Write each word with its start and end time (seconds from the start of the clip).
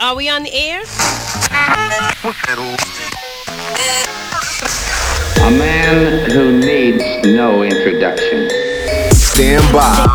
Are 0.00 0.14
we 0.14 0.28
on 0.28 0.44
the 0.44 0.54
air? 0.54 0.82
A 5.42 5.50
man 5.50 6.30
who 6.30 6.60
needs 6.60 7.02
no 7.26 7.64
introduction. 7.64 8.48
Stand 9.10 9.72
by 9.72 10.06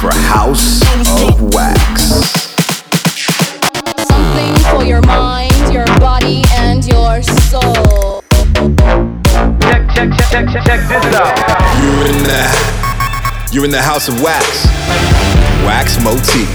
for 0.00 0.14
House 0.14 0.82
of 1.24 1.52
Wax. 1.52 2.30
Something 4.06 4.54
for 4.70 4.84
your 4.84 5.02
mind, 5.02 5.74
your 5.74 5.86
body, 5.98 6.44
and 6.52 6.86
your 6.86 7.20
soul. 7.24 8.22
Check, 9.58 9.90
check, 9.90 10.12
check, 10.12 10.30
check, 10.30 10.48
check, 10.48 10.64
check 10.64 10.88
this 10.88 11.04
out. 11.12 11.36
You're 11.82 12.06
in 12.06 12.22
the 12.22 13.50
You're 13.50 13.64
in 13.64 13.72
the 13.72 13.82
House 13.82 14.06
of 14.06 14.22
Wax. 14.22 14.66
Wax 15.66 16.00
Motif. 16.04 16.48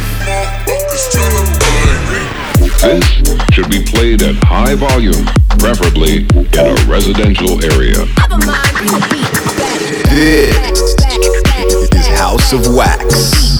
This 2.81 3.03
should 3.51 3.69
be 3.69 3.83
played 3.83 4.21
at 4.21 4.35
high 4.41 4.73
volume, 4.73 5.25
preferably 5.59 6.19
in 6.19 6.65
a 6.65 6.73
residential 6.87 7.61
area. 7.61 8.05
This 10.07 10.55
is 11.93 12.07
House 12.17 12.53
of 12.53 12.73
Wax. 12.73 13.59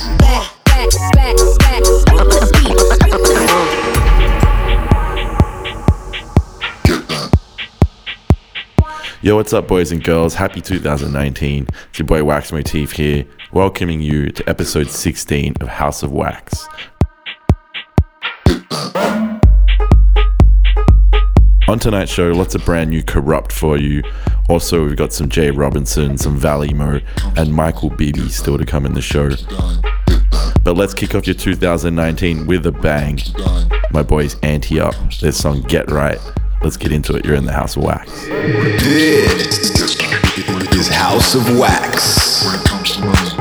Yo, 9.21 9.35
what's 9.35 9.51
up, 9.51 9.67
boys 9.67 9.91
and 9.91 10.01
girls? 10.01 10.33
Happy 10.33 10.61
2019. 10.61 11.67
It's 11.89 11.99
your 11.99 12.05
boy 12.05 12.23
Wax 12.23 12.53
Motif 12.53 12.93
here, 12.93 13.25
welcoming 13.51 13.99
you 13.99 14.29
to 14.29 14.49
episode 14.49 14.89
16 14.89 15.55
of 15.59 15.67
House 15.67 16.03
of 16.03 16.13
Wax. 16.13 16.69
On 21.69 21.77
tonight's 21.77 22.11
show, 22.11 22.31
lots 22.31 22.55
of 22.55 22.65
brand 22.65 22.89
new 22.89 23.03
Corrupt 23.03 23.53
for 23.53 23.77
you. 23.77 24.01
Also, 24.49 24.83
we've 24.83 24.95
got 24.95 25.13
some 25.13 25.29
Jay 25.29 25.51
Robinson, 25.51 26.17
some 26.17 26.39
Valy 26.39 26.73
Mo, 26.73 26.99
and 27.37 27.53
Michael 27.53 27.91
Bibi 27.91 28.27
still 28.29 28.57
to 28.57 28.65
come 28.65 28.87
in 28.87 28.95
the 28.95 29.01
show. 29.03 29.29
But 30.63 30.77
let's 30.77 30.95
kick 30.95 31.13
off 31.13 31.27
your 31.27 31.35
2019 31.35 32.47
with 32.47 32.65
a 32.65 32.71
bang. 32.71 33.19
My 33.91 34.01
boys 34.01 34.35
Anti 34.41 34.79
Up, 34.79 34.95
their 35.21 35.31
song 35.31 35.61
Get 35.61 35.91
Right. 35.91 36.17
Let's 36.63 36.75
get 36.75 36.91
into 36.91 37.15
it. 37.15 37.23
You're 37.23 37.35
in 37.35 37.45
the 37.45 37.53
House 37.53 37.77
of 37.77 37.83
Wax. 37.83 38.25
This 38.25 39.69
is 40.73 40.87
House 40.87 41.35
of 41.35 41.55
Wax. 41.59 43.38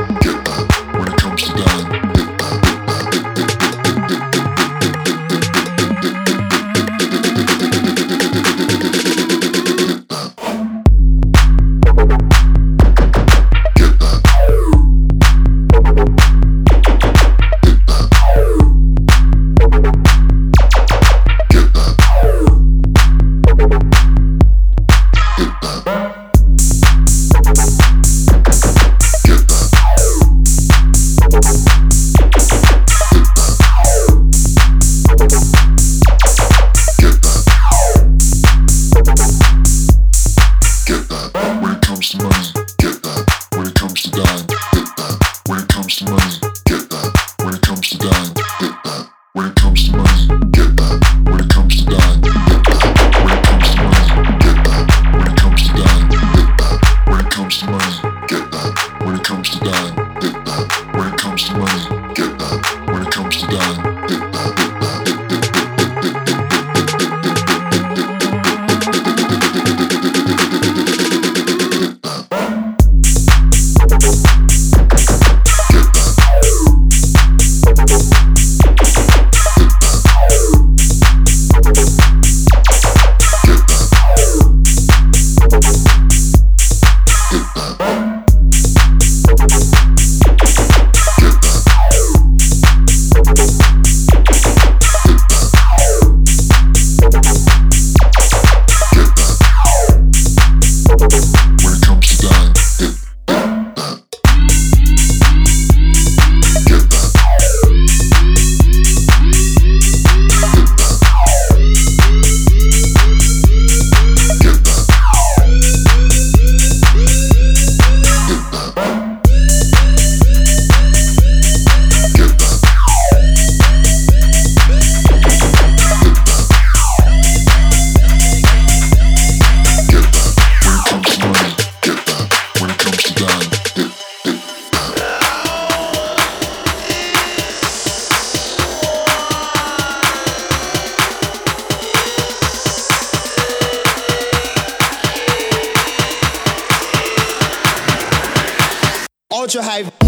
Ultra 149.58 149.72
high. 149.72 150.07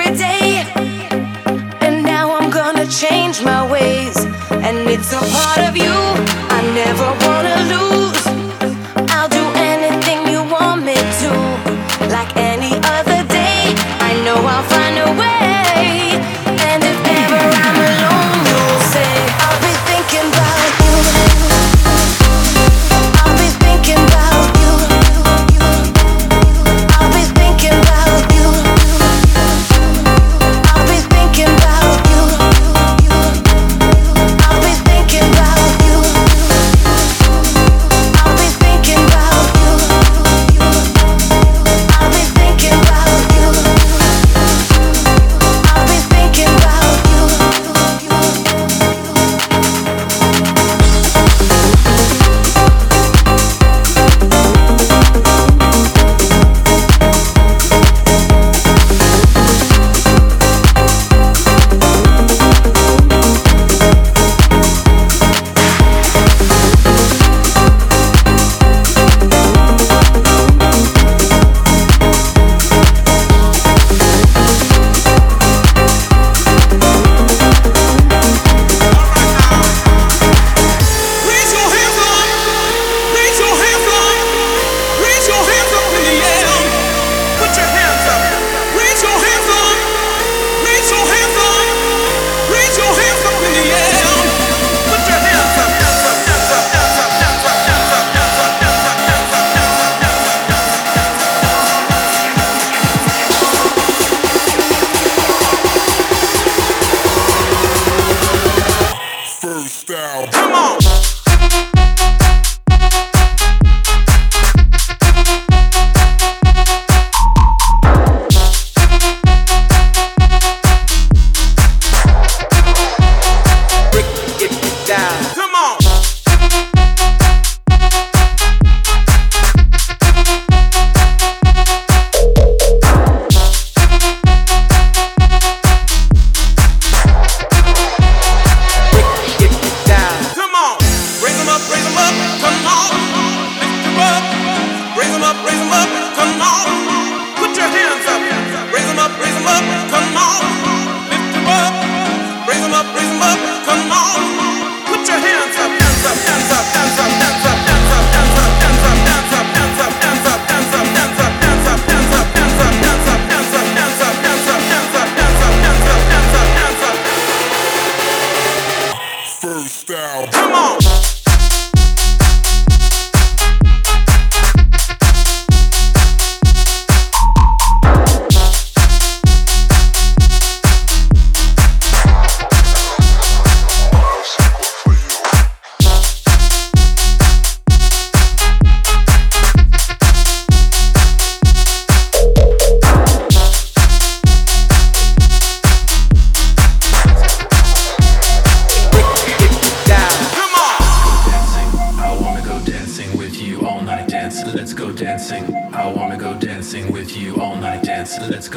and 4.71 4.89
it's 4.89 5.11
a 5.11 5.19
part 5.19 5.59
of 5.67 5.75
you 5.75 5.93
I 6.57 6.61
never 6.73 7.07
wanna 7.25 7.55
lose. 7.71 8.10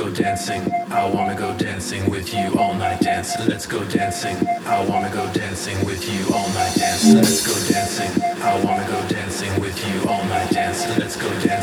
go 0.05 0.11
dancing. 0.11 0.63
I 0.91 1.09
wanna 1.09 1.35
go 1.35 1.57
dancing 1.57 2.11
with 2.11 2.35
you 2.35 2.59
all 2.59 2.75
night 2.75 3.01
dance. 3.01 3.33
Let's 3.49 3.67
go 3.67 3.83
dancing. 3.85 4.37
I 4.67 4.85
wanna 4.85 5.11
go 5.11 5.33
dancing 5.33 5.79
with 5.87 6.03
you 6.13 6.35
all 6.35 6.49
night 6.49 6.75
dance. 6.75 7.15
Let's 7.15 7.47
go 7.47 7.55
dancing. 7.73 8.23
I 8.43 8.63
wanna 8.65 8.87
go 8.87 9.01
dancing 9.09 9.59
with 9.61 9.77
you 9.89 10.09
all 10.09 10.23
night 10.25 10.51
dance. 10.51 10.87
Let's 10.99 11.17
go 11.17 11.29
dancing. 11.41 11.54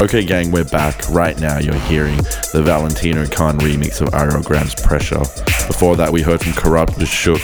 Okay, 0.00 0.24
gang, 0.24 0.52
we're 0.52 0.62
back. 0.62 1.08
Right 1.10 1.36
now, 1.40 1.58
you're 1.58 1.74
hearing 1.74 2.18
the 2.52 2.62
Valentino 2.64 3.26
Khan 3.26 3.58
remix 3.58 4.00
of 4.00 4.14
RL 4.14 4.44
Grime's 4.44 4.76
Pressure. 4.76 5.18
Before 5.66 5.96
that, 5.96 6.12
we 6.12 6.22
heard 6.22 6.40
from 6.40 6.52
Corrupt 6.52 6.96
the 7.00 7.04
Shook, 7.04 7.42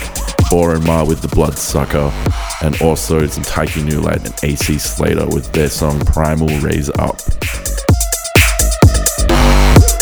and 0.53 0.85
Ma 0.85 1.03
with 1.03 1.21
The 1.21 1.27
Bloodsucker, 1.27 2.13
and 2.63 2.81
also 2.81 3.27
some 3.27 3.43
Taiki 3.43 3.83
Nulight 3.83 4.23
and 4.23 4.33
AC 4.49 4.77
Slater 4.77 5.27
with 5.27 5.51
their 5.51 5.67
song 5.67 5.99
Primal 6.05 6.47
Raise 6.59 6.89
Up. 6.91 7.19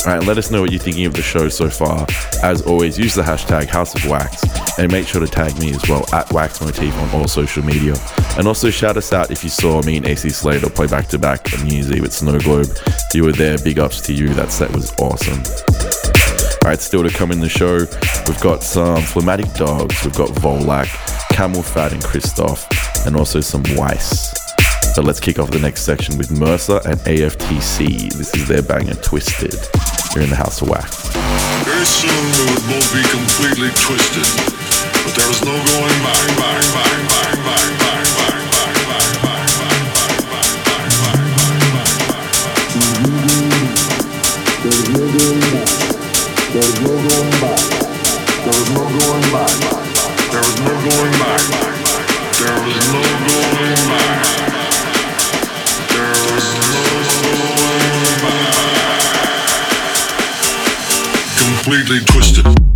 Alright, 0.06 0.28
let 0.28 0.38
us 0.38 0.52
know 0.52 0.60
what 0.60 0.72
you're 0.72 0.82
thinking 0.82 1.06
of 1.06 1.14
the 1.14 1.22
show 1.22 1.48
so 1.48 1.70
far. 1.70 2.06
As 2.44 2.62
always, 2.64 3.00
use 3.00 3.16
the 3.16 3.22
hashtag 3.22 3.68
House 3.68 3.96
of 3.96 4.06
Wax 4.10 4.44
and 4.78 4.92
make 4.92 5.08
sure 5.08 5.22
to 5.22 5.28
tag 5.28 5.58
me 5.60 5.72
as 5.72 5.82
well 5.88 6.06
at 6.14 6.30
Wax 6.34 6.60
Motif 6.60 6.94
on 6.98 7.10
all 7.12 7.26
social 7.26 7.64
media. 7.64 7.96
And 8.38 8.46
also 8.46 8.70
shout 8.70 8.98
us 8.98 9.14
out 9.14 9.32
if 9.32 9.46
you 9.46 9.50
saw 9.50 9.82
me 9.84 9.96
and 9.96 10.06
AC 10.06 10.30
Slater 10.32 10.70
play 10.70 10.88
back 10.88 11.08
to 11.08 11.18
back 11.18 11.54
on 11.54 11.66
New 11.66 11.76
Year's 11.76 11.90
Eve 11.90 12.04
at 12.04 12.12
Snow 12.12 12.38
Globe. 12.40 12.68
You 13.14 13.24
were 13.24 13.32
there, 13.32 13.58
big 13.60 13.80
ups 13.80 14.02
to 14.02 14.14
you. 14.14 14.28
That 14.34 14.52
set 14.52 14.72
was 14.76 14.92
awesome. 15.00 15.42
Alright, 16.66 16.82
still 16.82 17.04
to 17.04 17.10
come 17.10 17.32
in 17.32 17.40
the 17.40 17.48
show, 17.48 17.78
we've 18.28 18.42
got 18.42 18.62
some 18.62 19.02
Phlegmatic 19.04 19.54
Dogs, 19.54 20.04
we've 20.04 20.16
got 20.16 20.30
Volac, 20.30 20.90
Camel 21.30 21.64
Fat 21.64 21.94
and 21.94 22.04
Cristoph, 22.04 22.68
and 23.08 23.16
also 23.16 23.40
some 23.40 23.64
Weiss. 23.78 24.34
So 24.96 25.02
let's 25.02 25.20
kick 25.22 25.40
off 25.40 25.50
the 25.50 25.60
next 25.60 25.84
section 25.84 26.18
with 26.18 26.30
Mercer 26.30 26.82
and 26.86 27.00
AFTC. 27.00 28.14
This 28.14 28.36
is 28.36 28.48
their 28.48 28.62
banger 28.62 28.96
Twisted. 28.96 29.56
You're 30.14 30.24
in 30.26 30.30
the 30.30 30.36
House 30.36 30.62
of 30.62 30.70
Wax. 30.70 31.10
Very 31.66 31.86
soon 31.90 32.14
we 32.14 32.46
would 32.54 32.62
both 32.70 32.86
be 32.94 33.02
completely 33.10 33.74
twisted, 33.74 34.30
but 35.02 35.10
there 35.18 35.26
is 35.26 35.42
no 35.42 35.58
going 35.58 36.00
back, 36.06 36.28
back, 36.38 36.62
back, 36.70 37.02
back, 37.10 37.42
back, 37.42 37.74
back, 37.74 38.46
back, 38.46 38.54
back, 38.54 38.78
back, 38.94 39.10
back, 39.26 39.50
back, 39.58 40.22
back, 40.30 40.30
back, 40.30 40.54
back, 40.54 40.70
back, 40.70 41.58
back. 41.74 42.14
Back. 42.74 43.14
No 52.94 53.02
going 53.02 53.13
Completely 61.64 62.02
twisted. 62.08 62.73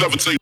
Gunshots 0.00 0.26
will 0.26 0.32
make 0.32 0.39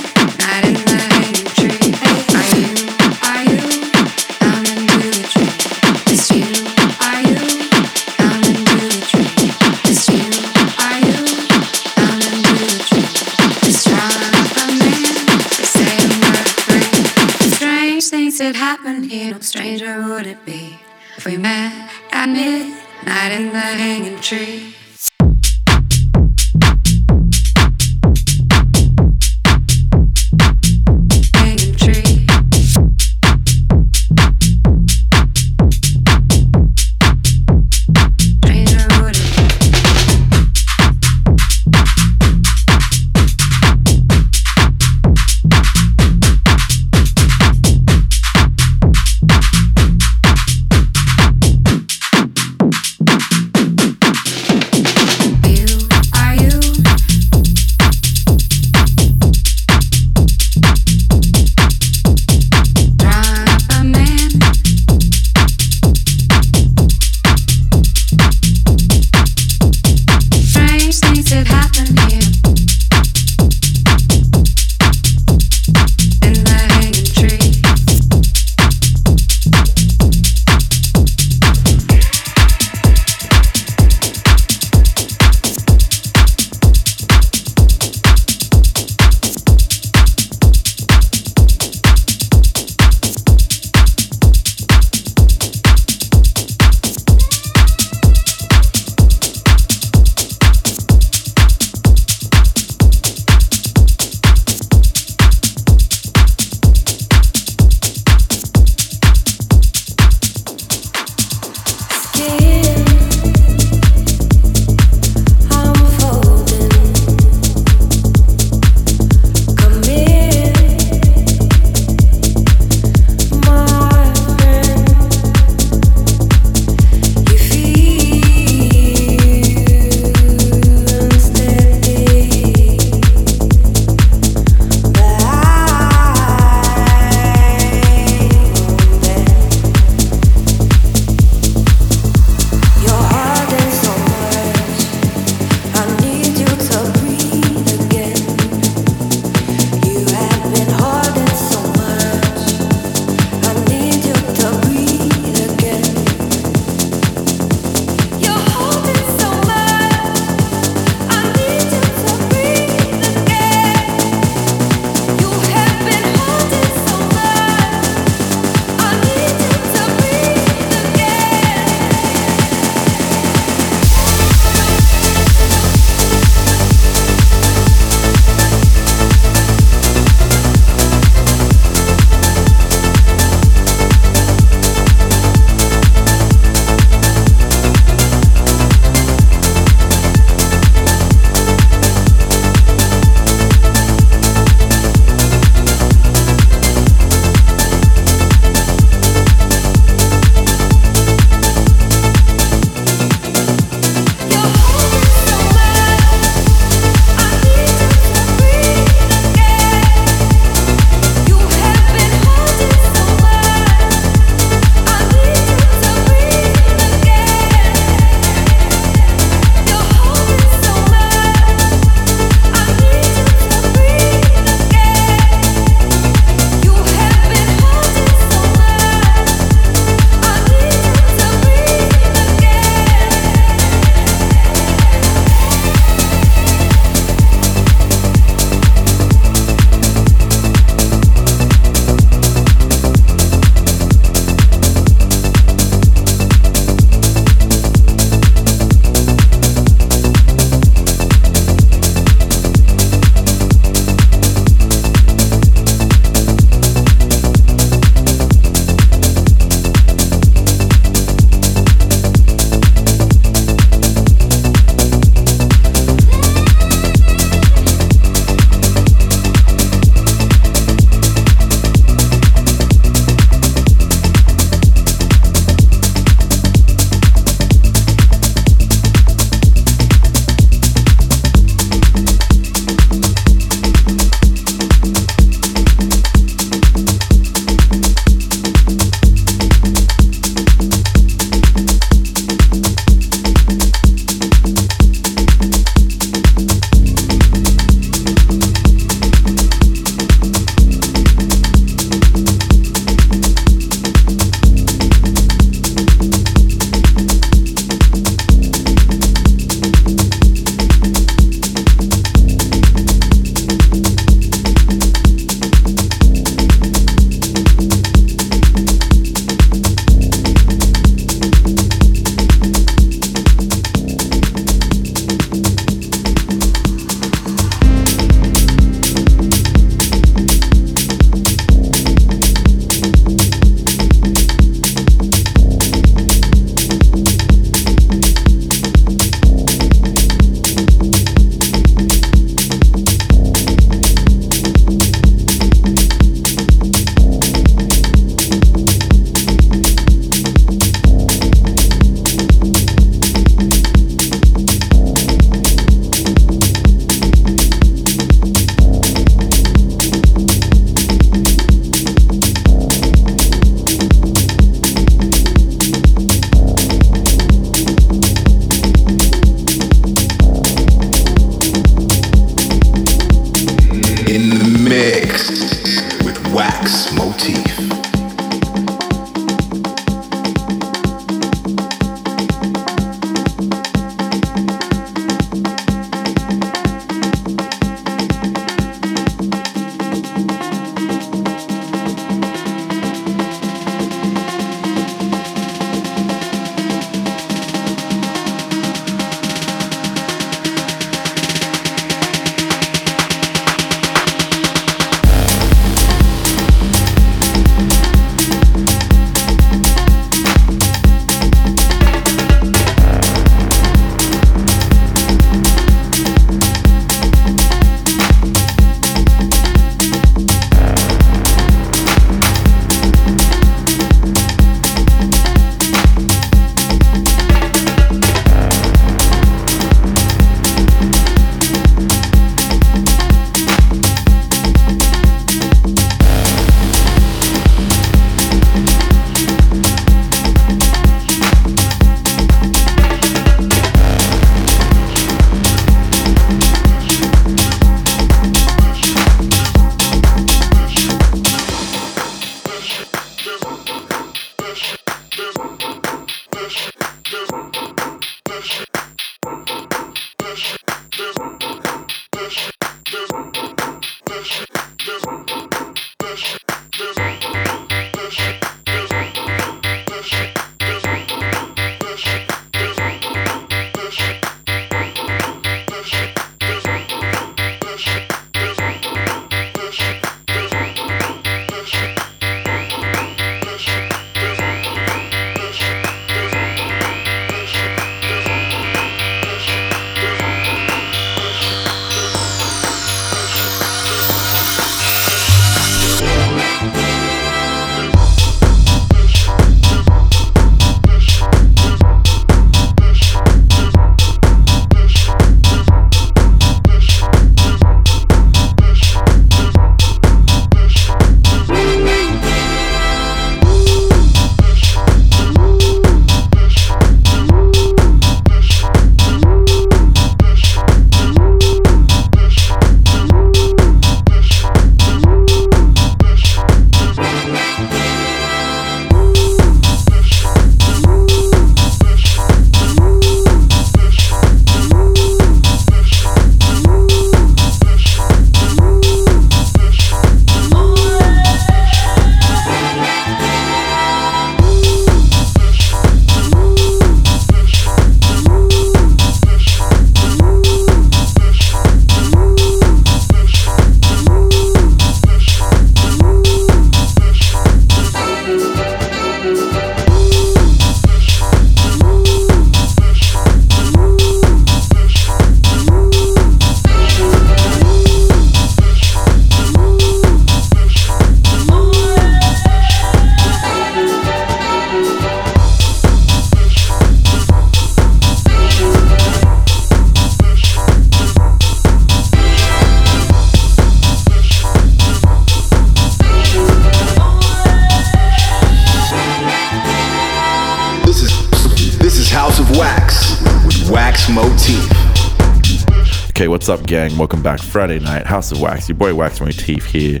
gang? 596.74 596.98
Welcome 596.98 597.22
back. 597.22 597.40
Friday 597.40 597.78
night, 597.78 598.04
House 598.04 598.32
of 598.32 598.40
Wax. 598.40 598.68
Your 598.68 598.76
boy 598.76 598.96
Wax 598.96 599.20
Motif 599.20 599.64
here. 599.64 600.00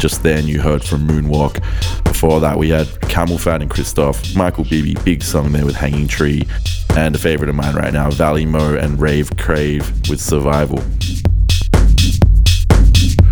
Just 0.00 0.24
then, 0.24 0.48
you 0.48 0.60
heard 0.60 0.82
from 0.82 1.06
Moonwalk. 1.06 1.62
Before 2.02 2.40
that, 2.40 2.58
we 2.58 2.70
had 2.70 2.88
CamelPhat 3.02 3.62
and 3.62 3.70
Cristoph, 3.70 4.34
Michael 4.34 4.64
Bibi, 4.64 4.96
big 5.04 5.22
song 5.22 5.52
there 5.52 5.64
with 5.64 5.76
Hanging 5.76 6.08
Tree, 6.08 6.42
and 6.96 7.14
a 7.14 7.18
favorite 7.20 7.48
of 7.48 7.54
mine 7.54 7.76
right 7.76 7.92
now, 7.92 8.10
Valy 8.10 8.48
Mo 8.48 8.74
and 8.74 9.00
Rave 9.00 9.30
Crave 9.36 9.88
with 10.10 10.20
Survival. 10.20 10.80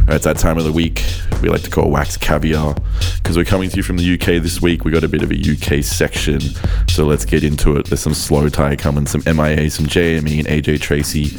Alright, 0.04 0.16
it's 0.16 0.24
that 0.24 0.38
time 0.38 0.56
of 0.56 0.62
the 0.62 0.70
week 0.70 1.02
we 1.44 1.50
like 1.50 1.62
to 1.62 1.70
call 1.70 1.90
Wax 1.90 2.16
Caviar 2.16 2.74
because 3.16 3.36
we're 3.36 3.44
coming 3.44 3.68
to 3.68 3.76
you 3.76 3.82
from 3.82 3.98
the 3.98 4.14
UK 4.14 4.42
this 4.42 4.62
week. 4.62 4.84
We 4.84 4.90
got 4.90 5.04
a 5.04 5.08
bit 5.08 5.22
of 5.22 5.30
a 5.30 5.34
UK 5.34 5.84
section, 5.84 6.40
so 6.88 7.04
let's 7.04 7.24
get 7.24 7.44
into 7.44 7.76
it. 7.76 7.86
There's 7.86 8.00
some 8.00 8.14
Slowthai 8.14 8.78
coming, 8.78 9.06
some 9.06 9.22
MIA, 9.26 9.68
some 9.70 9.86
JME, 9.86 10.38
and 10.38 10.48
AJ 10.48 10.80
Tracey. 10.80 11.36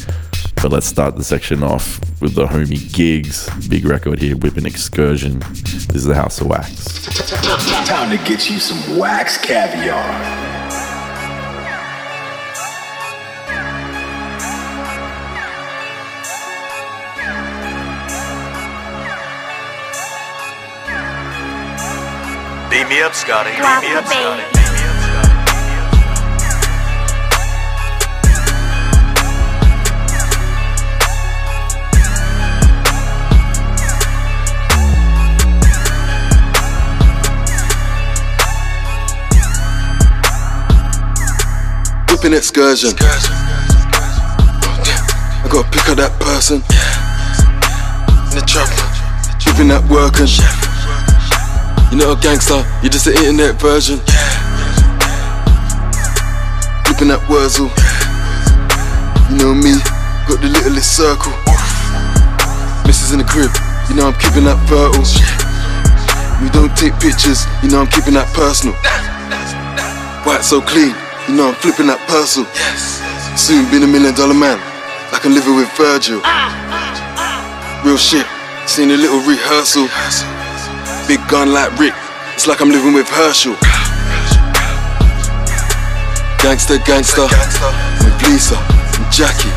But 0.66 0.72
let's 0.72 0.88
start 0.88 1.16
the 1.16 1.24
section 1.24 1.62
off 1.62 2.00
with 2.22 2.34
the 2.34 2.48
homie 2.48 2.92
Giggs. 2.92 3.48
Big 3.70 3.86
record 3.86 4.18
here, 4.18 4.36
Whipping 4.36 4.66
Excursion. 4.66 5.38
This 5.38 5.94
is 5.94 6.06
the 6.06 6.16
House 6.16 6.42
of 6.42 6.48
Wax. 6.48 7.06
Time 7.88 8.10
to 8.10 8.18
get 8.28 8.50
you 8.50 8.58
some 8.58 8.98
wax 8.98 9.38
caviar. 9.38 10.02
Beat 22.72 22.90
me 22.90 23.04
up, 23.04 23.14
Scotty. 23.14 23.52
Beat 23.52 23.88
me 23.88 23.96
up, 23.96 24.08
Scotty. 24.08 24.65
Whipping 42.26 42.42
excursion. 42.42 42.90
I 42.98 43.06
gotta 45.46 45.70
pick 45.70 45.86
up 45.94 46.02
that 46.02 46.18
person. 46.18 46.58
In 46.58 48.42
the 48.42 48.42
trap. 48.50 48.66
Whipping 49.46 49.70
that 49.70 49.86
working. 49.94 50.26
You're 51.94 52.02
not 52.02 52.18
a 52.18 52.22
gangster, 52.26 52.66
you're 52.82 52.90
just 52.90 53.06
an 53.06 53.14
internet 53.22 53.62
version. 53.62 54.02
Whipping 56.90 57.14
that 57.14 57.22
Wurzel. 57.30 57.70
You 59.30 59.38
know 59.38 59.54
me, 59.54 59.78
got 60.26 60.42
the 60.42 60.50
littlest 60.50 60.98
circle. 60.98 61.30
Missus 62.90 63.14
in 63.14 63.22
the 63.22 63.28
crib, 63.30 63.54
you 63.86 64.02
know 64.02 64.10
I'm 64.10 64.18
keeping 64.18 64.50
that 64.50 64.58
fertile. 64.66 65.06
We 66.42 66.50
don't 66.50 66.74
take 66.74 66.98
pictures, 66.98 67.46
you 67.62 67.70
know 67.70 67.86
I'm 67.86 67.92
keeping 67.94 68.18
that 68.18 68.34
personal. 68.34 68.74
White 70.26 70.42
so 70.42 70.58
clean, 70.58 70.98
you 71.28 71.36
know 71.36 71.50
I'm 71.50 71.56
flipping 71.56 71.88
that 71.88 72.02
parcel. 72.08 72.46
Yes. 72.54 73.02
Soon 73.40 73.70
be 73.72 73.82
a 73.82 73.88
million 73.88 74.14
dollar 74.14 74.34
man, 74.34 74.58
like 75.12 75.26
I'm 75.26 75.34
living 75.34 75.56
with 75.56 75.70
Virgil. 75.76 76.22
Real 77.84 77.98
shit, 77.98 78.26
seen 78.66 78.92
a 78.92 78.98
little 78.98 79.22
rehearsal. 79.26 79.90
Big 81.08 81.22
gun 81.30 81.54
like 81.54 81.74
Rick, 81.78 81.94
it's 82.34 82.48
like 82.48 82.62
I'm 82.62 82.70
living 82.70 82.94
with 82.94 83.10
Herschel. 83.10 83.54
Gangster, 86.42 86.78
gangster, 86.86 87.26
with 87.26 88.18
Lisa 88.26 88.58
and 88.58 89.06
Jackie. 89.14 89.54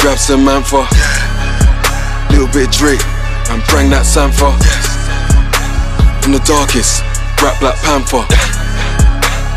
Grab 0.00 0.18
some 0.18 0.44
Manfa, 0.44 0.84
little 2.30 2.48
bit 2.52 2.68
of 2.68 2.72
Drake, 2.72 3.04
and 3.48 3.64
bring 3.72 3.88
that 3.90 4.04
Sanfa. 4.04 4.52
From 6.22 6.32
the 6.32 6.42
darkest, 6.44 7.02
rap 7.40 7.56
Black 7.60 7.76
Panther. 7.84 8.24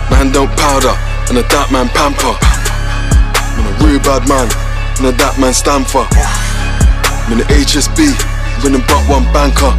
Man 0.10 0.32
don't 0.32 0.52
powder, 0.58 0.96
and 1.30 1.38
a 1.38 1.46
dark 1.54 1.70
man 1.72 1.88
pamper. 1.94 2.34
I'm 2.34 3.66
a 3.70 3.74
real 3.86 4.02
bad 4.02 4.26
man, 4.26 4.50
and 4.98 5.14
a 5.14 5.16
dark 5.18 5.38
man 5.38 5.54
stand 5.54 5.86
for. 5.86 6.06
I'm 6.10 7.38
in 7.38 7.46
the 7.46 7.48
HSB, 7.54 8.18
winning 8.66 8.82
but 8.90 9.02
one 9.06 9.30
banker. 9.30 9.70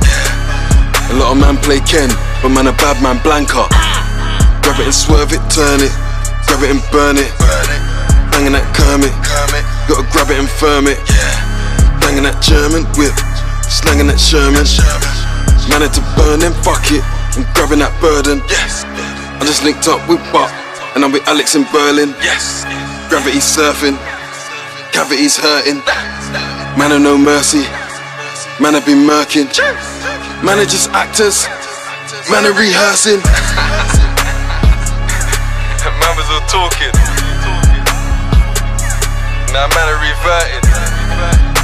A 1.11 1.14
lot 1.18 1.34
of 1.34 1.38
man 1.42 1.59
play 1.59 1.82
Ken, 1.82 2.07
but 2.38 2.55
man 2.55 2.70
a 2.70 2.74
bad 2.78 3.03
man 3.03 3.18
blanker. 3.26 3.66
Grab 4.62 4.78
it 4.78 4.86
and 4.86 4.94
swerve 4.94 5.34
it, 5.34 5.42
turn 5.51 5.82
it, 5.82 5.90
grab 6.46 6.62
it 6.62 6.70
and 6.70 6.82
burn 6.94 7.18
it. 7.18 7.34
Banging 8.30 8.55
that 8.55 8.62
Kermit, 8.70 9.11
gotta 9.90 10.07
grab 10.14 10.30
it 10.30 10.38
and 10.38 10.46
firm 10.46 10.86
it. 10.86 11.03
Banging 11.98 12.22
that 12.22 12.38
German 12.38 12.86
whip, 12.94 13.12
slanging 13.66 14.07
that 14.07 14.22
Sherman. 14.22 14.62
Man 15.66 15.82
had 15.82 15.90
to 15.98 16.03
burn 16.14 16.38
them, 16.38 16.55
fuck 16.62 16.86
it, 16.94 17.03
and 17.34 17.42
grabbing 17.59 17.82
that 17.82 17.90
burden. 17.98 18.38
I 18.46 19.42
just 19.42 19.64
linked 19.66 19.88
up 19.88 19.98
with 20.07 20.22
Buck, 20.30 20.53
and 21.01 21.07
I'm 21.07 21.12
with 21.12 21.26
Alex 21.28 21.55
in 21.55 21.64
Berlin. 21.72 22.11
Yes. 22.20 22.64
Gravity 23.09 23.40
surfing, 23.40 23.96
cavities 24.92 25.38
hurting. 25.38 25.80
Man 26.76 26.92
of 26.92 27.01
no 27.01 27.16
mercy, 27.16 27.64
man 28.61 28.74
have 28.74 28.84
been 28.84 29.07
murking. 29.09 29.48
Managers 30.44 30.88
actors, 30.88 31.48
man 32.28 32.44
are 32.44 32.53
rehearsing. 32.53 33.16
Man 35.80 36.16
was 36.16 36.28
all 36.28 36.44
talking. 36.46 36.92
Now 39.53 39.66
man 39.72 39.88
are 39.88 40.01
reverting. 40.05 40.64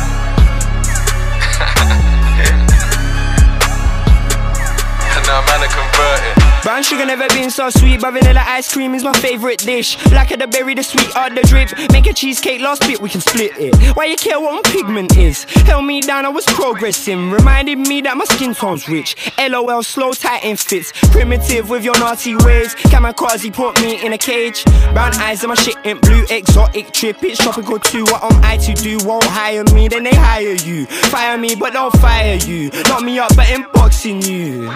And 5.16 5.26
now 5.26 5.40
man 5.44 5.60
are 5.62 5.72
converting. 5.72 6.55
Brown 6.66 6.82
sugar 6.82 7.06
never 7.06 7.28
been 7.28 7.48
so 7.48 7.70
sweet, 7.70 8.00
but 8.00 8.10
vanilla 8.10 8.42
ice 8.44 8.72
cream 8.72 8.92
is 8.96 9.04
my 9.04 9.12
favorite 9.12 9.60
dish. 9.60 9.94
Black 10.10 10.32
of 10.32 10.40
the 10.40 10.48
berry, 10.48 10.74
the 10.74 10.82
sweet 10.82 11.16
or 11.16 11.30
the 11.30 11.42
drip. 11.42 11.70
Make 11.92 12.08
a 12.08 12.12
cheesecake, 12.12 12.60
last 12.60 12.80
bit 12.88 13.00
we 13.00 13.08
can 13.08 13.20
split 13.20 13.52
it. 13.56 13.96
Why 13.96 14.06
you 14.06 14.16
care 14.16 14.40
what 14.40 14.52
my 14.52 14.68
pigment 14.68 15.16
is? 15.16 15.44
Held 15.44 15.84
me 15.84 16.00
down, 16.00 16.26
I 16.26 16.28
was 16.28 16.44
progressing. 16.46 17.30
Reminded 17.30 17.78
me 17.78 18.00
that 18.00 18.16
my 18.16 18.24
skin 18.24 18.52
tone's 18.52 18.88
rich. 18.88 19.14
LOL, 19.38 19.80
slow, 19.84 20.12
tight 20.12 20.42
and 20.42 20.58
fits. 20.58 20.90
Primitive 21.12 21.70
with 21.70 21.84
your 21.84 21.96
naughty 22.00 22.34
ways. 22.34 22.74
Kamikaze 22.74 23.54
put 23.54 23.80
me 23.80 24.04
in 24.04 24.12
a 24.12 24.18
cage. 24.18 24.64
Brown 24.92 25.14
eyes 25.20 25.44
and 25.44 25.50
my 25.50 25.54
shit 25.54 25.76
ain't 25.84 26.02
blue. 26.02 26.24
Exotic 26.30 26.90
trip, 26.90 27.22
it's 27.22 27.40
tropical 27.40 27.78
too. 27.78 28.02
What 28.06 28.24
am 28.24 28.42
I 28.42 28.56
to 28.56 28.74
do? 28.74 28.98
Won't 29.04 29.22
hire 29.22 29.62
me, 29.72 29.86
then 29.86 30.02
they 30.02 30.16
hire 30.16 30.56
you. 30.56 30.86
Fire 30.86 31.38
me, 31.38 31.54
but 31.54 31.74
don't 31.74 31.96
fire 31.98 32.34
you. 32.34 32.70
Lock 32.88 33.04
me 33.04 33.20
up, 33.20 33.36
but 33.36 33.46
inboxing 33.46 34.26
you. 34.26 34.68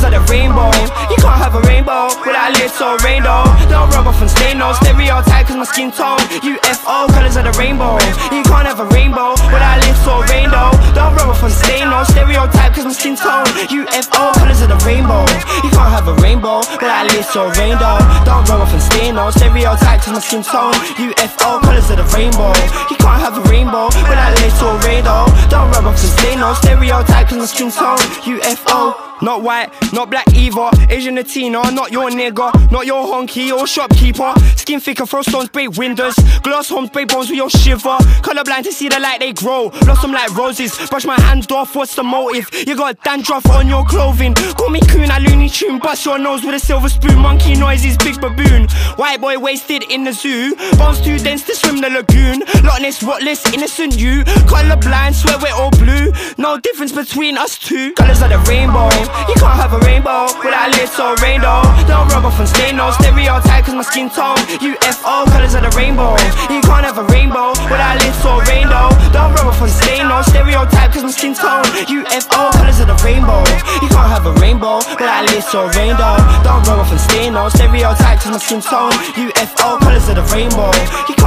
Colors 0.00 0.16
of 0.16 0.24
the 0.24 0.32
rainbow. 0.32 0.72
You 1.12 1.16
can't 1.20 1.36
have 1.36 1.54
a 1.54 1.60
rainbow 1.68 2.08
without 2.24 2.48
a 2.48 2.56
little 2.56 2.96
rainbow. 3.04 3.44
Don't 3.68 3.92
rub 3.92 4.08
off 4.08 4.20
and 4.24 4.30
stay 4.30 4.54
no 4.56 4.72
stereotype 4.72 5.44
cause 5.44 5.60
my 5.60 5.68
skin 5.68 5.92
tone. 5.92 6.16
UFO, 6.40 7.04
colors 7.12 7.36
of 7.36 7.44
the 7.44 7.52
rainbow. 7.60 8.00
You 8.32 8.40
can't 8.48 8.64
have 8.64 8.80
a 8.80 8.88
rainbow 8.96 9.36
without 9.52 9.76
a 9.76 9.84
little 9.84 10.24
rainbow. 10.32 10.72
Don't 10.96 11.12
rub 11.20 11.28
off 11.28 11.42
and 11.44 11.52
stay 11.52 11.84
no 11.84 12.00
stereotype 12.08 12.72
cause 12.72 12.88
my 12.88 12.96
skin 12.96 13.12
tone. 13.12 13.44
UFO, 13.68 14.32
colors 14.40 14.64
of 14.64 14.72
the 14.72 14.80
rainbow. 14.88 15.20
You 15.60 15.68
can't 15.68 15.92
have 15.92 16.08
a 16.08 16.16
rainbow 16.24 16.64
without 16.80 17.04
a 17.04 17.12
little 17.12 17.52
rainbow. 17.60 18.00
Don't 18.24 18.48
rub 18.48 18.64
off 18.64 18.72
and 18.72 18.80
stay 18.80 19.12
no 19.12 19.28
stereotype 19.28 20.00
cause 20.00 20.16
my 20.16 20.24
skin 20.24 20.40
tone. 20.40 20.72
UFO, 20.96 21.60
colors 21.60 21.92
of 21.92 22.00
the 22.00 22.08
rainbow. 22.16 22.56
You 22.88 22.96
can't 22.96 23.20
have 23.20 23.36
a 23.36 23.44
rainbow 23.52 23.92
without 24.08 24.32
a 24.32 24.40
little 24.40 24.80
rainbow. 24.80 25.28
Don't 25.52 25.68
rub 25.76 25.84
off 25.84 26.00
and 26.00 26.12
stay 26.16 26.40
no 26.40 26.56
stereotype 26.56 27.28
cause 27.28 27.36
my 27.36 27.44
skin 27.44 27.68
tone. 27.68 28.00
UFO. 28.24 29.09
Not 29.22 29.42
white, 29.42 29.70
not 29.92 30.10
black 30.10 30.32
either. 30.34 30.70
Asian 30.88 31.14
Latino, 31.14 31.62
not 31.70 31.92
your 31.92 32.10
nigga, 32.10 32.70
not 32.70 32.86
your 32.86 33.04
honky 33.06 33.52
or 33.52 33.66
shopkeeper. 33.66 34.32
Skin 34.56 34.80
thicker, 34.80 35.04
throw 35.04 35.22
stones, 35.22 35.48
break 35.50 35.76
windows. 35.76 36.14
Glass 36.42 36.68
homes, 36.70 36.90
break 36.90 37.08
bones 37.08 37.28
with 37.28 37.36
your 37.36 37.50
shiver. 37.50 37.98
Colorblind 38.22 38.64
to 38.64 38.72
see 38.72 38.88
the 38.88 38.98
light 38.98 39.20
they 39.20 39.32
grow. 39.32 39.68
Them 39.70 40.12
like 40.12 40.34
roses. 40.34 40.76
Brush 40.88 41.04
my 41.04 41.20
hands 41.20 41.50
off, 41.50 41.76
what's 41.76 41.94
the 41.94 42.02
motive? 42.02 42.48
You 42.66 42.76
got 42.76 43.02
dandruff 43.04 43.46
on 43.50 43.68
your 43.68 43.84
clothing. 43.84 44.34
Call 44.34 44.70
me 44.70 44.80
coon, 44.80 45.10
I 45.10 45.18
loony 45.18 45.50
tune. 45.50 45.78
Bust 45.78 46.06
your 46.06 46.18
nose 46.18 46.42
with 46.42 46.54
a 46.54 46.58
silver 46.58 46.88
spoon. 46.88 47.18
Monkey 47.18 47.54
noises, 47.54 47.98
big 47.98 48.20
baboon. 48.20 48.68
White 48.96 49.20
boy 49.20 49.38
wasted 49.38 49.82
in 49.90 50.04
the 50.04 50.12
zoo. 50.12 50.54
Bones 50.78 51.00
too 51.00 51.18
dense 51.18 51.44
to 51.44 51.54
swim 51.54 51.80
the 51.80 51.90
lagoon. 51.90 52.40
Loch 52.64 52.80
Ness, 52.80 53.02
rotless, 53.02 53.44
innocent 53.52 53.98
you. 53.98 54.24
Colorblind, 54.48 55.14
swear 55.14 55.38
we're 55.38 55.54
all 55.54 55.70
blue. 55.72 56.12
No 56.38 56.58
difference 56.58 56.92
between 56.92 57.36
us 57.36 57.58
two. 57.58 57.92
Colors 57.92 58.22
of 58.22 58.30
the 58.30 58.38
rainbow. 58.48 58.88
You 59.28 59.36
can't 59.36 59.58
have 59.58 59.72
a 59.72 59.80
rainbow 59.86 60.28
without 60.42 60.68
a 60.68 60.76
little 60.76 61.14
rainbow. 61.22 61.62
Don't 61.86 62.08
rub 62.12 62.24
off 62.24 62.38
and 62.38 62.48
stay 62.48 62.72
no 62.72 62.90
stereotype 62.92 63.64
cause 63.64 63.74
my 63.74 63.82
skin 63.82 64.10
tone. 64.10 64.38
UFO 64.60 65.26
colors 65.32 65.54
of 65.54 65.62
the 65.62 65.72
rainbow. 65.76 66.16
You 66.50 66.60
can't 66.62 66.84
have 66.84 66.98
a 66.98 67.06
rainbow 67.10 67.52
without 67.70 67.96
a 67.96 68.04
little 68.04 68.40
rainbow. 68.46 68.88
Don't 69.12 69.32
rub 69.34 69.50
off 69.50 69.60
and 69.60 69.70
stay 69.70 70.02
no 70.02 70.22
stereotype 70.22 70.92
cause 70.92 71.04
my 71.04 71.10
skin 71.10 71.34
tone. 71.34 71.64
UFO 71.86 72.52
colors 72.56 72.80
of 72.80 72.88
the 72.88 72.98
rainbow. 73.04 73.42
You 73.82 73.88
can't 73.88 74.10
have 74.10 74.26
a 74.26 74.34
rainbow 74.40 74.78
without 74.98 75.24
a 75.24 75.32
little 75.32 75.68
rainbow. 75.76 76.16
Don't 76.46 76.62
rub 76.66 76.80
off 76.82 76.90
and 76.90 77.00
stay 77.00 77.30
no 77.30 77.48
stereotype 77.48 78.20
cause 78.20 78.32
my 78.32 78.38
skin 78.38 78.60
tone. 78.60 78.92
UFO 79.14 79.78
colors 79.80 80.08
of 80.08 80.16
the 80.16 80.26
rainbow. 80.34 80.70
You 81.08 81.20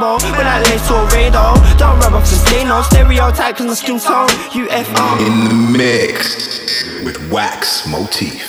When 0.00 0.46
I 0.46 0.60
lay 0.62 0.78
tornado, 0.88 1.54
don't 1.76 2.00
rub 2.00 2.14
off 2.14 2.24
the 2.24 2.64
no 2.64 2.82
stereotype 2.82 3.56
cause 3.56 3.66
my 3.66 3.74
skin 3.74 4.00
tone. 4.00 4.28
UFO. 4.56 5.20
In 5.20 5.44
the 5.44 5.54
mix 5.76 6.50
with 7.10 7.32
Wax 7.32 7.88
Motif. 7.88 8.46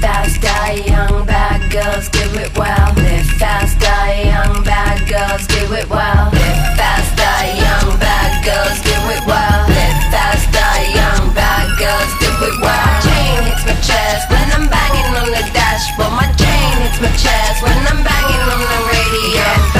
Fast, 0.00 0.40
die 0.40 0.80
young, 0.88 1.26
bad 1.26 1.60
girls 1.70 2.08
do 2.08 2.24
it 2.40 2.56
well. 2.56 2.94
Live 2.96 3.26
fast, 3.36 3.78
die 3.80 4.32
young, 4.32 4.64
bad 4.64 4.96
girls 5.12 5.46
do 5.46 5.60
it 5.74 5.90
well. 5.90 6.32
Live 6.32 6.62
fast, 6.80 7.12
die 7.20 7.52
young, 7.52 7.98
bad 8.00 8.32
girls 8.40 8.80
do 8.80 8.96
it 9.12 9.20
well. 9.28 9.68
Live 9.68 10.00
fast, 10.08 10.48
die 10.56 10.88
young, 10.96 11.34
bad 11.34 11.68
girls 11.76 12.12
do 12.16 12.30
it 12.48 12.56
well. 12.64 12.92
Chain 13.04 13.44
hits 13.44 13.64
my 13.68 13.76
chest 13.84 14.24
when 14.32 14.46
I'm 14.56 14.72
banging 14.72 15.12
on 15.20 15.28
the 15.28 15.44
dashboard. 15.52 16.16
My 16.16 16.32
chain 16.40 16.72
hits 16.80 16.96
my 16.96 17.12
chest 17.12 17.60
when 17.60 17.76
I'm 17.76 18.00
banging 18.00 18.44
on 18.56 18.60
the 18.72 18.80
radio. 18.88 19.79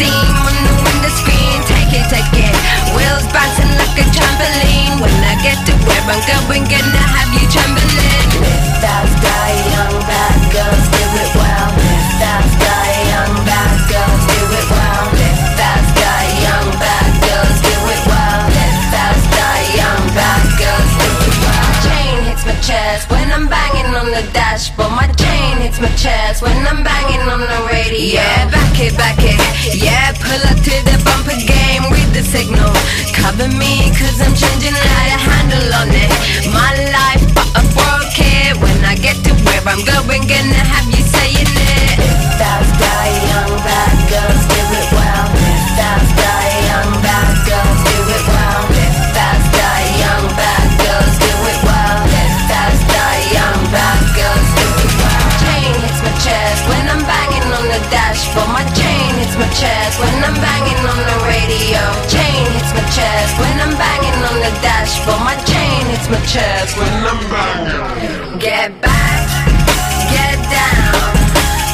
Steam 0.00 0.32
on 0.48 0.56
the 0.64 0.74
window 0.80 1.12
screen. 1.12 1.60
Take 1.68 1.92
it, 1.92 2.06
take 2.08 2.32
it. 2.32 2.54
Wheels 2.96 3.28
bouncing 3.36 3.68
like 3.76 3.96
a 4.00 4.06
trampoline. 4.16 4.96
When 4.96 5.12
I 5.28 5.36
get 5.44 5.60
to 5.68 5.72
where 5.84 6.04
I'm 6.08 6.20
going, 6.24 6.64
gonna 6.64 7.04
have 7.16 7.30
you 7.36 7.44
trembling. 7.52 8.28
Live 8.40 8.68
fast, 8.80 9.14
die 9.20 9.56
young, 9.76 9.96
bad 10.08 10.40
girls 10.48 10.86
do 10.88 11.04
it 11.04 11.32
well. 11.36 11.68
Live 11.76 12.08
fast, 12.16 12.54
die 12.64 12.96
young, 13.12 13.34
bad 13.44 13.76
girls 13.92 14.24
do 14.32 14.40
it 14.56 14.68
well. 14.72 15.04
Live 15.20 15.42
fast, 15.60 15.90
die 16.00 16.32
young, 16.48 16.68
bad 16.80 17.10
girls 17.20 17.58
do 17.60 17.74
it 17.92 18.02
well. 18.08 18.40
Live 18.56 18.80
fast, 18.88 19.24
die 19.36 19.66
young, 19.76 20.04
bad 20.16 20.46
girls 20.56 20.92
do 20.96 21.10
it 21.28 21.36
well. 21.44 21.68
Chain 21.84 22.16
hits 22.24 22.44
my 22.48 22.56
chest 22.64 23.04
when 23.12 23.28
I'm 23.36 23.46
banging 23.52 23.92
on 24.00 24.08
the 24.16 24.24
dashboard. 24.32 24.96
My 24.96 25.08
chain 25.20 25.60
hits 25.60 25.78
my 25.78 25.92
chest 26.00 26.40
when 26.40 26.56
I'm 26.64 26.80
banging 26.82 27.24
on 27.28 27.40
the 27.44 27.60
radio. 27.68 28.16
Yeah, 28.16 28.48
back 28.48 28.80
it, 28.80 28.96
back 28.96 29.20
it. 29.20 29.29
Cover 33.30 33.46
me, 33.46 33.90
cause 33.90 34.20
I'm 34.20 34.34
changing 34.34 34.72
like 34.74 34.99
my 66.10 66.18
chest 66.26 66.76
when 66.76 66.90
I'm 67.06 67.22
banging. 67.30 68.38
Get 68.38 68.74
back, 68.82 69.26
get 70.10 70.38
down. 70.50 71.14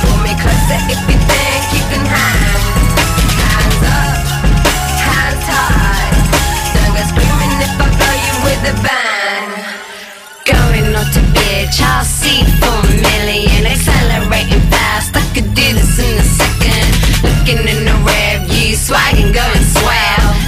Pull 0.04 0.18
me 0.20 0.32
closer 0.36 0.76
if 0.92 1.00
you 1.08 1.16
think 1.24 1.62
you 1.72 1.82
can 1.88 2.04
hang. 2.04 2.60
Hands 3.40 3.80
up, 3.96 4.16
hands 5.08 5.46
high. 5.48 6.12
Don't 6.76 6.92
go 6.92 7.02
screaming 7.08 7.54
if 7.64 7.72
I 7.80 7.86
blow 7.96 8.16
you 8.28 8.34
with 8.44 8.72
a 8.72 8.76
bang. 8.84 9.48
Going 10.44 10.92
on 10.92 11.06
to 11.16 11.22
bitch, 11.32 11.80
I'll 11.80 12.04
see 12.04 12.44
for 12.60 12.76
a 12.76 12.92
million. 13.08 13.64
Accelerating 13.64 14.60
fast, 14.68 15.16
I 15.16 15.24
could 15.32 15.48
do 15.56 15.66
this 15.72 15.96
in 15.96 16.12
a 16.12 16.26
second. 16.36 16.88
Looking 17.24 17.62
in 17.72 17.88
the 17.88 17.96
rear 18.04 18.44
view, 18.44 18.76
swagging, 18.76 19.32
going 19.32 19.64
swell. 19.64 19.95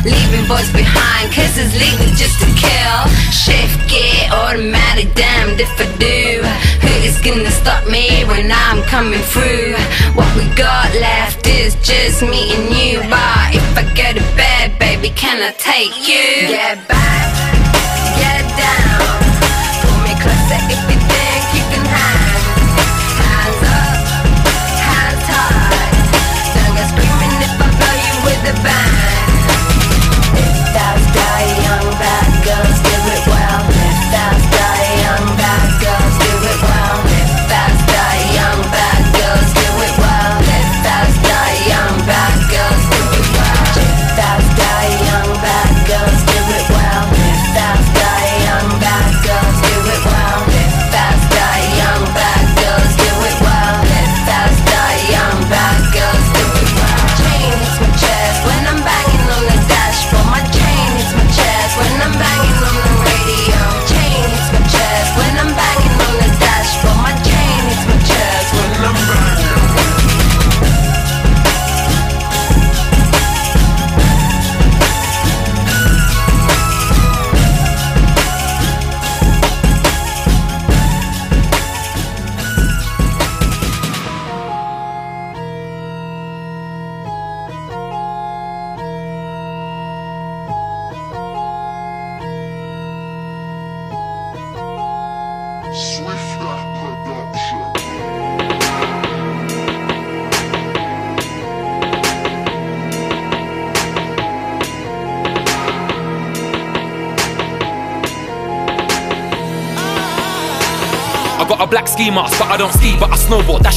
Leaving 0.05 0.47
boys 0.47 0.71
behind, 0.73 1.33
cause 1.35 1.59
it's 1.59 1.75
legal 1.75 2.07
just 2.15 2.39
to 2.39 2.47
kill. 2.55 3.01
Shift 3.35 3.91
gear, 3.91 4.31
automatic, 4.31 5.13
damned 5.15 5.61
if 5.61 5.71
I 5.75 5.87
do. 5.99 6.43
Who 6.87 6.93
is 7.03 7.19
gonna 7.21 7.51
stop 7.51 7.87
me 7.89 8.25
when 8.25 8.51
I'm 8.53 8.83
coming 8.85 9.21
through? 9.35 9.75
What 10.15 10.31
we 10.37 10.47
got 10.55 10.95
left 10.95 11.47
is 11.47 11.75
just 11.83 12.23
me 12.23 12.55
and 12.55 12.71
you. 12.71 13.01
But 13.11 13.55
if 13.59 13.67
I 13.77 13.83
go 13.99 14.13
to 14.15 14.25
bed, 14.37 14.79
baby, 14.79 15.11
can 15.11 15.43
I 15.43 15.51
take 15.59 15.95
you? 16.07 16.47
Get 16.47 16.87
back, 16.87 17.35
get 18.23 18.47
down. 18.55 19.19
Pull 19.83 19.99
me 20.07 20.15
closer 20.23 20.63
if 20.71 21.03
you 21.03 21.08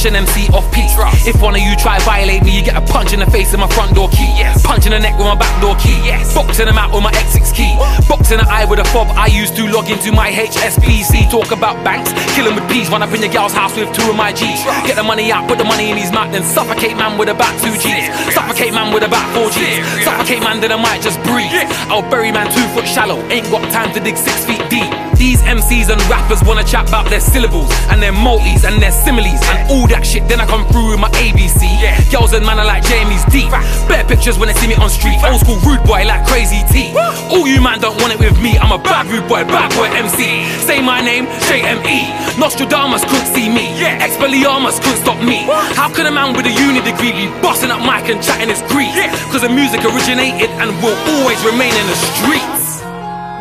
an 0.04 0.16
MC 0.16 0.48
off 0.50 0.66
peak. 0.72 0.90
If 1.26 1.40
one 1.40 1.54
of 1.54 1.62
you 1.62 1.76
try 1.76 1.98
violate 2.00 2.42
me, 2.42 2.56
you 2.56 2.62
get 2.64 2.76
a 2.76 2.84
punch 2.92 3.12
in 3.12 3.20
the 3.20 3.30
face 3.30 3.52
with 3.52 3.60
my 3.60 3.68
front 3.68 3.94
door 3.94 4.08
key. 4.10 4.30
Punch 4.64 4.86
in 4.86 4.92
the 4.92 4.98
neck 4.98 5.16
with 5.16 5.26
my 5.26 5.34
back 5.34 5.52
door 5.60 5.76
key. 5.76 5.94
Boxing 6.34 6.66
them 6.66 6.78
out 6.78 6.92
with 6.92 7.02
my 7.02 7.12
X6 7.12 7.54
key. 7.54 7.74
Boxing 8.08 8.38
the 8.38 8.46
eye 8.48 8.64
with 8.64 8.80
a 8.80 8.84
fob 8.90 9.08
I 9.14 9.26
used 9.26 9.54
to 9.56 9.66
log 9.68 9.90
into 9.90 10.10
my 10.12 10.30
HSBC. 10.30 11.30
Talk 11.30 11.52
about 11.52 11.82
banks, 11.84 12.10
killing 12.34 12.54
with 12.54 12.66
peas. 12.70 12.90
Run 12.90 13.02
up 13.02 13.12
in 13.12 13.22
your 13.22 13.32
gal's 13.32 13.52
house 13.52 13.76
with 13.76 13.92
two 13.94 14.08
of 14.10 14.16
my 14.16 14.32
G's. 14.32 14.64
Get 14.86 14.96
the 14.96 15.02
money 15.04 15.30
out, 15.30 15.48
put 15.48 15.58
the 15.58 15.64
money 15.64 15.90
in 15.90 15.96
his 15.96 16.10
mouth, 16.10 16.32
then 16.32 16.42
suffocate 16.42 16.96
man 16.96 17.18
with 17.18 17.28
about 17.28 17.52
two 17.60 17.74
G's. 17.78 18.06
Suffocate 18.34 18.72
man 18.72 18.92
with 18.92 19.04
about 19.04 19.26
four 19.34 19.50
G's. 19.50 19.82
Suffocate 20.04 20.40
man, 20.40 20.60
then 20.60 20.72
I 20.72 20.76
might 20.76 21.02
just 21.02 21.22
breathe. 21.22 21.52
I'll 21.90 22.08
bury 22.10 22.32
man 22.32 22.50
two 22.50 22.66
foot 22.74 22.86
shallow. 22.86 23.18
Ain't 23.30 23.50
got 23.50 23.62
time 23.72 23.92
to 23.94 24.00
dig 24.00 24.16
six 24.16 24.44
feet 24.44 24.62
deep. 24.70 25.01
These 25.22 25.38
MCs 25.46 25.86
and 25.86 26.02
rappers 26.10 26.42
wanna 26.42 26.66
chat 26.66 26.90
about 26.90 27.06
their 27.06 27.22
syllables 27.22 27.70
and 27.94 28.02
their 28.02 28.10
multis 28.10 28.66
and 28.66 28.82
their 28.82 28.90
similes 28.90 29.38
and 29.54 29.70
all 29.70 29.86
that 29.86 30.02
shit. 30.02 30.26
Then 30.26 30.42
I 30.42 30.46
come 30.50 30.66
through 30.66 30.90
with 30.90 30.98
my 30.98 31.14
ABC. 31.14 31.62
Yeah. 31.78 31.94
Girls 32.10 32.34
and 32.34 32.42
man 32.42 32.58
are 32.58 32.66
like 32.66 32.82
Jamie's 32.82 33.22
deep. 33.30 33.46
Better 33.86 34.02
pictures 34.02 34.34
when 34.34 34.50
they 34.50 34.58
see 34.58 34.66
me 34.66 34.74
on 34.82 34.90
street. 34.90 35.22
Old 35.22 35.38
school 35.38 35.62
rude 35.62 35.78
boy 35.86 36.02
like 36.10 36.26
Crazy 36.26 36.66
T. 36.74 36.90
All 37.30 37.46
you 37.46 37.62
man 37.62 37.78
don't 37.78 37.94
want 38.02 38.10
it 38.10 38.18
with 38.18 38.34
me. 38.42 38.58
I'm 38.58 38.74
a 38.74 38.82
bad 38.82 39.06
rude 39.14 39.22
boy, 39.30 39.46
bad 39.46 39.70
boy 39.78 39.86
MC. 39.94 40.42
Say 40.66 40.82
my 40.82 40.98
name, 40.98 41.30
JME. 41.46 42.34
Nostradamus 42.34 43.06
couldn't 43.06 43.30
see 43.30 43.46
me. 43.46 43.78
Yeah. 43.78 44.02
Expelliarmus 44.02 44.82
couldn't 44.82 45.06
stop 45.06 45.22
me. 45.22 45.46
How 45.78 45.86
could 45.86 46.06
a 46.06 46.10
man 46.10 46.34
with 46.34 46.50
a 46.50 46.54
uni 46.66 46.82
degree 46.82 47.14
be 47.14 47.30
busting 47.38 47.70
up 47.70 47.78
mic 47.86 48.10
and 48.10 48.18
chatting 48.18 48.50
his 48.50 48.58
grief? 48.66 48.90
Cause 49.30 49.46
the 49.46 49.52
music 49.54 49.86
originated 49.86 50.50
and 50.58 50.74
will 50.82 50.98
always 51.14 51.38
remain 51.46 51.70
in 51.70 51.86
the 51.86 51.98
streets. 52.10 52.82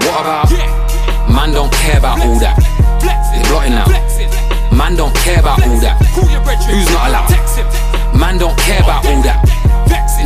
What 0.05 0.21
about? 0.21 0.70
Man 1.41 1.53
don't 1.53 1.73
care 1.73 1.97
about 1.97 2.21
all 2.21 2.37
that. 2.37 2.53
They're 3.01 3.41
blotting 3.49 3.73
out. 3.73 3.89
Man 4.77 4.93
don't 4.93 5.09
care 5.25 5.41
about 5.41 5.57
all 5.65 5.81
that. 5.81 5.97
Who's 6.13 6.85
not 6.93 7.09
allowed? 7.09 7.33
Man 8.13 8.37
don't 8.37 8.53
care 8.61 8.77
about 8.77 9.01
all 9.09 9.25
that. 9.25 9.41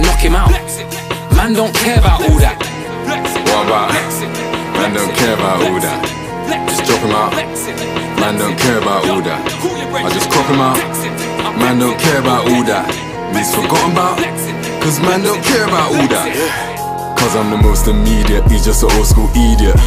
Knock 0.04 0.20
him 0.20 0.36
out. 0.36 0.52
Man 1.32 1.56
don't 1.56 1.72
care 1.72 2.04
about 2.04 2.20
all 2.20 2.36
that. 2.44 2.60
What 3.48 3.64
about? 3.64 3.96
Man 4.76 4.92
don't 4.92 5.08
care 5.16 5.40
about 5.40 5.64
all 5.64 5.80
that. 5.80 6.04
Just 6.68 6.84
drop 6.84 7.00
him 7.00 7.16
out. 7.16 7.32
Man 8.20 8.36
don't 8.36 8.60
care 8.60 8.84
about 8.84 9.08
all 9.08 9.24
that. 9.24 9.40
I 9.96 10.12
just 10.12 10.28
crop 10.28 10.52
him 10.52 10.60
out. 10.60 10.76
Man 11.56 11.80
don't 11.80 11.96
care 11.96 12.20
about 12.20 12.44
all 12.44 12.64
that. 12.68 12.92
He's 13.32 13.56
forgotten 13.56 13.96
about. 13.96 14.20
Cause 14.84 15.00
man 15.00 15.24
don't 15.24 15.40
care 15.48 15.64
about 15.64 15.96
all 15.96 16.08
that. 16.12 17.16
Cause 17.16 17.40
I'm 17.40 17.56
the 17.56 17.62
most 17.64 17.88
immediate. 17.88 18.44
He's 18.52 18.68
just 18.68 18.84
an 18.84 18.92
old 19.00 19.08
school 19.08 19.32
idiot. 19.32 19.80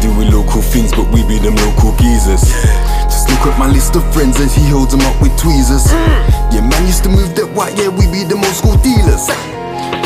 We 0.00 0.06
doing 0.06 0.30
local 0.30 0.62
things, 0.62 0.92
but 0.92 1.12
we 1.12 1.22
be 1.24 1.38
them 1.38 1.56
local 1.56 1.92
geezers. 1.96 2.40
Just 3.04 3.28
look 3.28 3.40
at 3.40 3.58
my 3.58 3.66
list 3.70 3.96
of 3.96 4.14
friends 4.14 4.40
and 4.40 4.50
he 4.50 4.66
holds 4.70 4.92
them 4.92 5.02
up 5.02 5.20
with 5.20 5.36
tweezers. 5.36 5.92
Yeah, 5.92 6.66
man 6.70 6.86
used 6.86 7.04
to 7.04 7.10
move 7.10 7.34
that 7.34 7.52
white, 7.52 7.76
yeah, 7.76 7.88
we 7.88 8.06
be 8.06 8.24
them 8.24 8.38
old 8.38 8.54
school 8.54 8.76
dealers. 8.78 9.28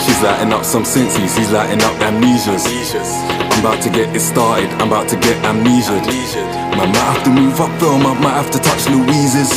She's 0.04 0.20
lighting 0.22 0.52
up 0.52 0.64
some 0.64 0.84
senses, 0.84 1.36
he's 1.36 1.50
lighting 1.50 1.82
up 1.82 1.96
amnesias. 2.04 2.66
I'm 3.54 3.60
about 3.60 3.82
to 3.82 3.90
get 3.90 4.14
it 4.14 4.20
started, 4.20 4.70
I'm 4.80 4.88
about 4.88 5.08
to 5.08 5.16
get 5.16 5.36
amnesia. 5.44 5.96
Man 6.76 6.92
might 6.92 7.08
have 7.14 7.24
to 7.24 7.30
move 7.30 7.60
up 7.60 7.72
film, 7.80 8.04
I 8.06 8.12
might 8.20 8.36
have 8.36 8.50
to 8.52 8.58
touch 8.58 8.86
Louise's. 8.88 9.50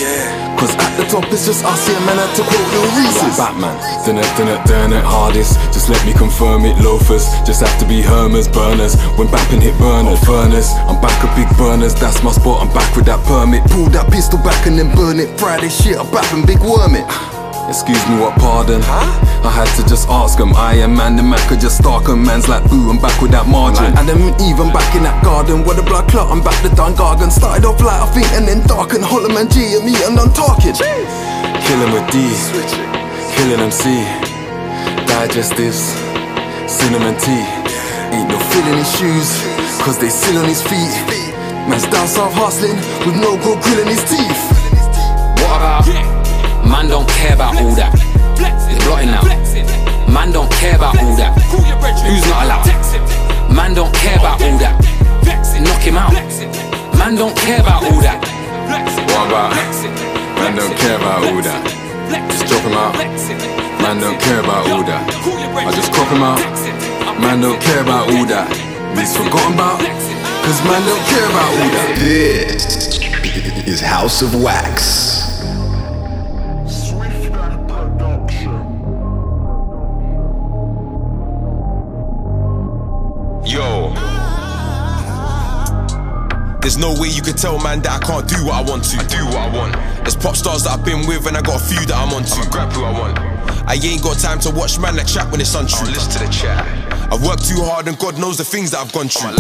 Cause 0.58 0.74
at 0.74 0.98
the 0.98 1.06
top 1.06 1.26
it's 1.30 1.46
just 1.46 1.64
us 1.66 1.86
here, 1.86 2.00
man, 2.10 2.18
I 2.18 2.26
had 2.26 2.34
to 2.34 2.44
quote 2.48 2.68
Lil 2.74 2.90
Reese's. 2.98 3.38
Like 3.38 3.54
Batman, 3.54 3.78
dun 4.08 4.18
it, 4.18 4.30
dun 4.34 4.48
it, 4.50 4.62
dun 4.66 4.94
it, 4.94 5.06
hardest. 5.06 5.60
Just 5.70 5.90
let 5.90 6.04
me 6.06 6.14
confirm 6.14 6.66
it, 6.66 6.74
loafers. 6.82 7.30
Just 7.46 7.62
have 7.62 7.78
to 7.78 7.86
be 7.86 8.02
Hermers, 8.02 8.48
burners. 8.48 8.98
When 9.20 9.28
bapping 9.28 9.62
hit 9.62 9.78
burner, 9.78 10.18
furnace. 10.26 10.74
I'm 10.90 11.00
back 11.00 11.14
with 11.22 11.36
big 11.38 11.50
burners, 11.58 11.94
that's 11.94 12.24
my 12.24 12.32
spot, 12.32 12.66
I'm 12.66 12.74
back 12.74 12.90
with 12.96 13.06
that 13.06 13.22
permit. 13.26 13.70
Pull 13.70 13.94
that 13.94 14.10
pistol 14.10 14.40
back 14.40 14.66
and 14.66 14.80
then 14.80 14.96
burn 14.96 15.20
it. 15.20 15.30
Friday 15.38 15.70
shit, 15.70 15.98
I'm 16.00 16.08
bapping 16.08 16.48
big 16.48 16.60
worm 16.66 16.96
it. 16.96 17.06
Excuse 17.68 18.00
me, 18.08 18.16
what 18.16 18.32
pardon? 18.40 18.80
I 18.88 19.52
had 19.52 19.68
to 19.76 19.84
just 19.84 20.08
ask 20.08 20.40
him. 20.40 20.56
I 20.56 20.80
am 20.80 20.96
man, 20.96 21.20
the 21.20 21.24
man 21.24 21.40
could 21.52 21.60
just 21.60 21.84
stalk 21.84 22.08
him. 22.08 22.24
Man's 22.24 22.48
like, 22.48 22.64
ooh, 22.72 22.90
I'm 22.90 22.96
back 22.96 23.20
with 23.22 23.32
that 23.36 23.44
margin. 23.44 23.92
And 24.00 24.08
then 24.08 24.24
even 24.40 24.72
back 24.72 24.88
in 24.96 25.04
that 25.04 25.20
garden 25.20 25.68
where 25.68 25.76
the 25.76 25.84
blood 25.84 26.08
clot, 26.08 26.32
I'm 26.32 26.40
back 26.40 26.56
the 26.64 26.72
Don 26.80 26.96
Gargan. 26.96 27.28
Started 27.28 27.68
off 27.68 27.84
light, 27.84 28.00
I 28.00 28.08
think, 28.16 28.32
and 28.40 28.48
then 28.48 28.64
darken. 28.72 29.04
Hollow 29.04 29.28
man 29.28 29.52
G 29.52 29.76
and 29.76 29.84
me, 29.84 30.00
and 30.08 30.16
I'm 30.16 30.32
talking. 30.32 30.80
Killing 30.80 31.92
with 31.92 32.08
D, 32.08 32.32
killing 33.36 33.60
MC. 33.60 34.00
Digestives, 35.04 35.92
cinnamon 36.72 37.20
tea. 37.20 37.44
Ain't 38.16 38.32
no 38.32 38.40
feeling 38.48 38.80
his 38.80 38.88
shoes, 38.96 39.28
cause 39.84 40.00
they 40.00 40.08
still 40.08 40.40
on 40.40 40.48
his 40.48 40.64
feet. 40.64 40.96
Man's 41.68 41.84
down 41.92 42.08
south 42.08 42.32
hustling 42.32 42.80
with 43.04 43.20
no 43.20 43.36
gold 43.44 43.60
grill 43.60 43.84
in 43.84 43.92
his 43.92 44.00
teeth. 44.08 44.40
What 45.44 45.60
about? 45.60 46.07
Man 46.68 46.90
don't 46.90 47.08
care 47.10 47.34
about 47.34 47.56
all 47.56 47.74
that. 47.76 47.96
They're 48.38 48.80
blotting 48.86 49.10
out. 49.10 49.24
Man 50.12 50.32
don't 50.32 50.52
care 50.52 50.76
about 50.76 51.00
all 51.00 51.16
that. 51.16 51.34
Who's 52.06 52.28
not 52.28 52.44
allowed? 52.46 52.68
Man 53.50 53.74
don't 53.74 53.94
care 53.96 54.18
about 54.20 54.42
all 54.42 54.58
that. 54.60 54.76
Knock 55.64 55.82
him 55.82 55.98
out. 55.98 56.14
Man 57.00 57.16
don't 57.16 57.36
care 57.36 57.62
about 57.62 57.84
all 57.84 58.02
that. 58.02 58.20
What 59.10 59.28
about? 59.28 59.56
Man 60.38 60.56
don't 60.56 60.76
care 60.78 60.98
about 60.98 61.24
all 61.26 61.42
that. 61.42 61.64
Just 62.30 62.46
drop 62.48 62.64
him 62.64 62.74
out. 62.74 62.94
Man 63.82 64.00
don't 64.00 64.20
care 64.20 64.40
about 64.40 64.70
all 64.70 64.84
that. 64.84 65.04
I 65.66 65.72
just 65.72 65.92
crop 65.94 66.12
him 66.12 66.22
out. 66.22 66.40
Man 67.20 67.42
don't 67.42 67.60
care 67.62 67.82
about 67.82 68.12
all 68.12 68.26
that. 68.26 68.48
He's 68.98 69.16
forgotten 69.16 69.54
about. 69.54 69.80
Cause 70.44 70.64
man 70.64 70.82
don't 70.86 71.06
care 71.08 71.28
about 71.30 71.50
all 71.58 71.70
that. 71.76 71.96
This 72.00 73.00
is 73.68 73.82
House 73.82 74.22
of 74.22 74.36
Wax. 74.36 75.27
There's 86.68 86.78
no 86.78 86.94
way 87.00 87.08
you 87.08 87.22
can 87.22 87.38
tell 87.38 87.58
man 87.64 87.80
that 87.84 88.04
I 88.04 88.06
can't 88.06 88.28
do 88.28 88.44
what 88.44 88.56
I 88.56 88.62
want 88.62 88.84
to. 88.92 88.98
I 88.98 89.06
do 89.08 89.24
what 89.28 89.38
I 89.38 89.48
want. 89.56 89.74
There's 90.04 90.18
pop 90.18 90.36
stars 90.36 90.66
that 90.66 90.78
I've 90.78 90.84
been 90.84 91.08
with 91.08 91.26
and 91.26 91.38
I 91.38 91.42
got 91.42 91.62
a 91.62 91.64
few 91.64 91.80
that 91.86 91.96
I'm 91.96 92.12
on 92.12 92.26
to. 92.26 92.50
grab 92.52 92.74
who 92.74 92.84
I 92.84 92.92
want. 92.92 93.18
I 93.66 93.76
ain't 93.76 94.04
got 94.04 94.20
time 94.20 94.42
to 94.42 94.52
watch 94.52 94.78
man 94.78 94.98
that 94.98 95.08
chat 95.08 95.32
when 95.32 95.40
it's 95.40 95.56
untrue. 95.56 95.88
I'll 95.88 95.94
listen 95.94 96.12
to 96.12 96.28
the 96.28 96.30
chat. 96.30 96.77
I've 97.08 97.24
worked 97.24 97.48
too 97.48 97.64
hard 97.64 97.88
and 97.88 97.98
God 97.98 98.20
knows 98.20 98.38
the 98.38 98.44
things 98.44 98.72
that 98.72 98.80
I've 98.84 98.92
gone 98.92 99.08
through. 99.08 99.32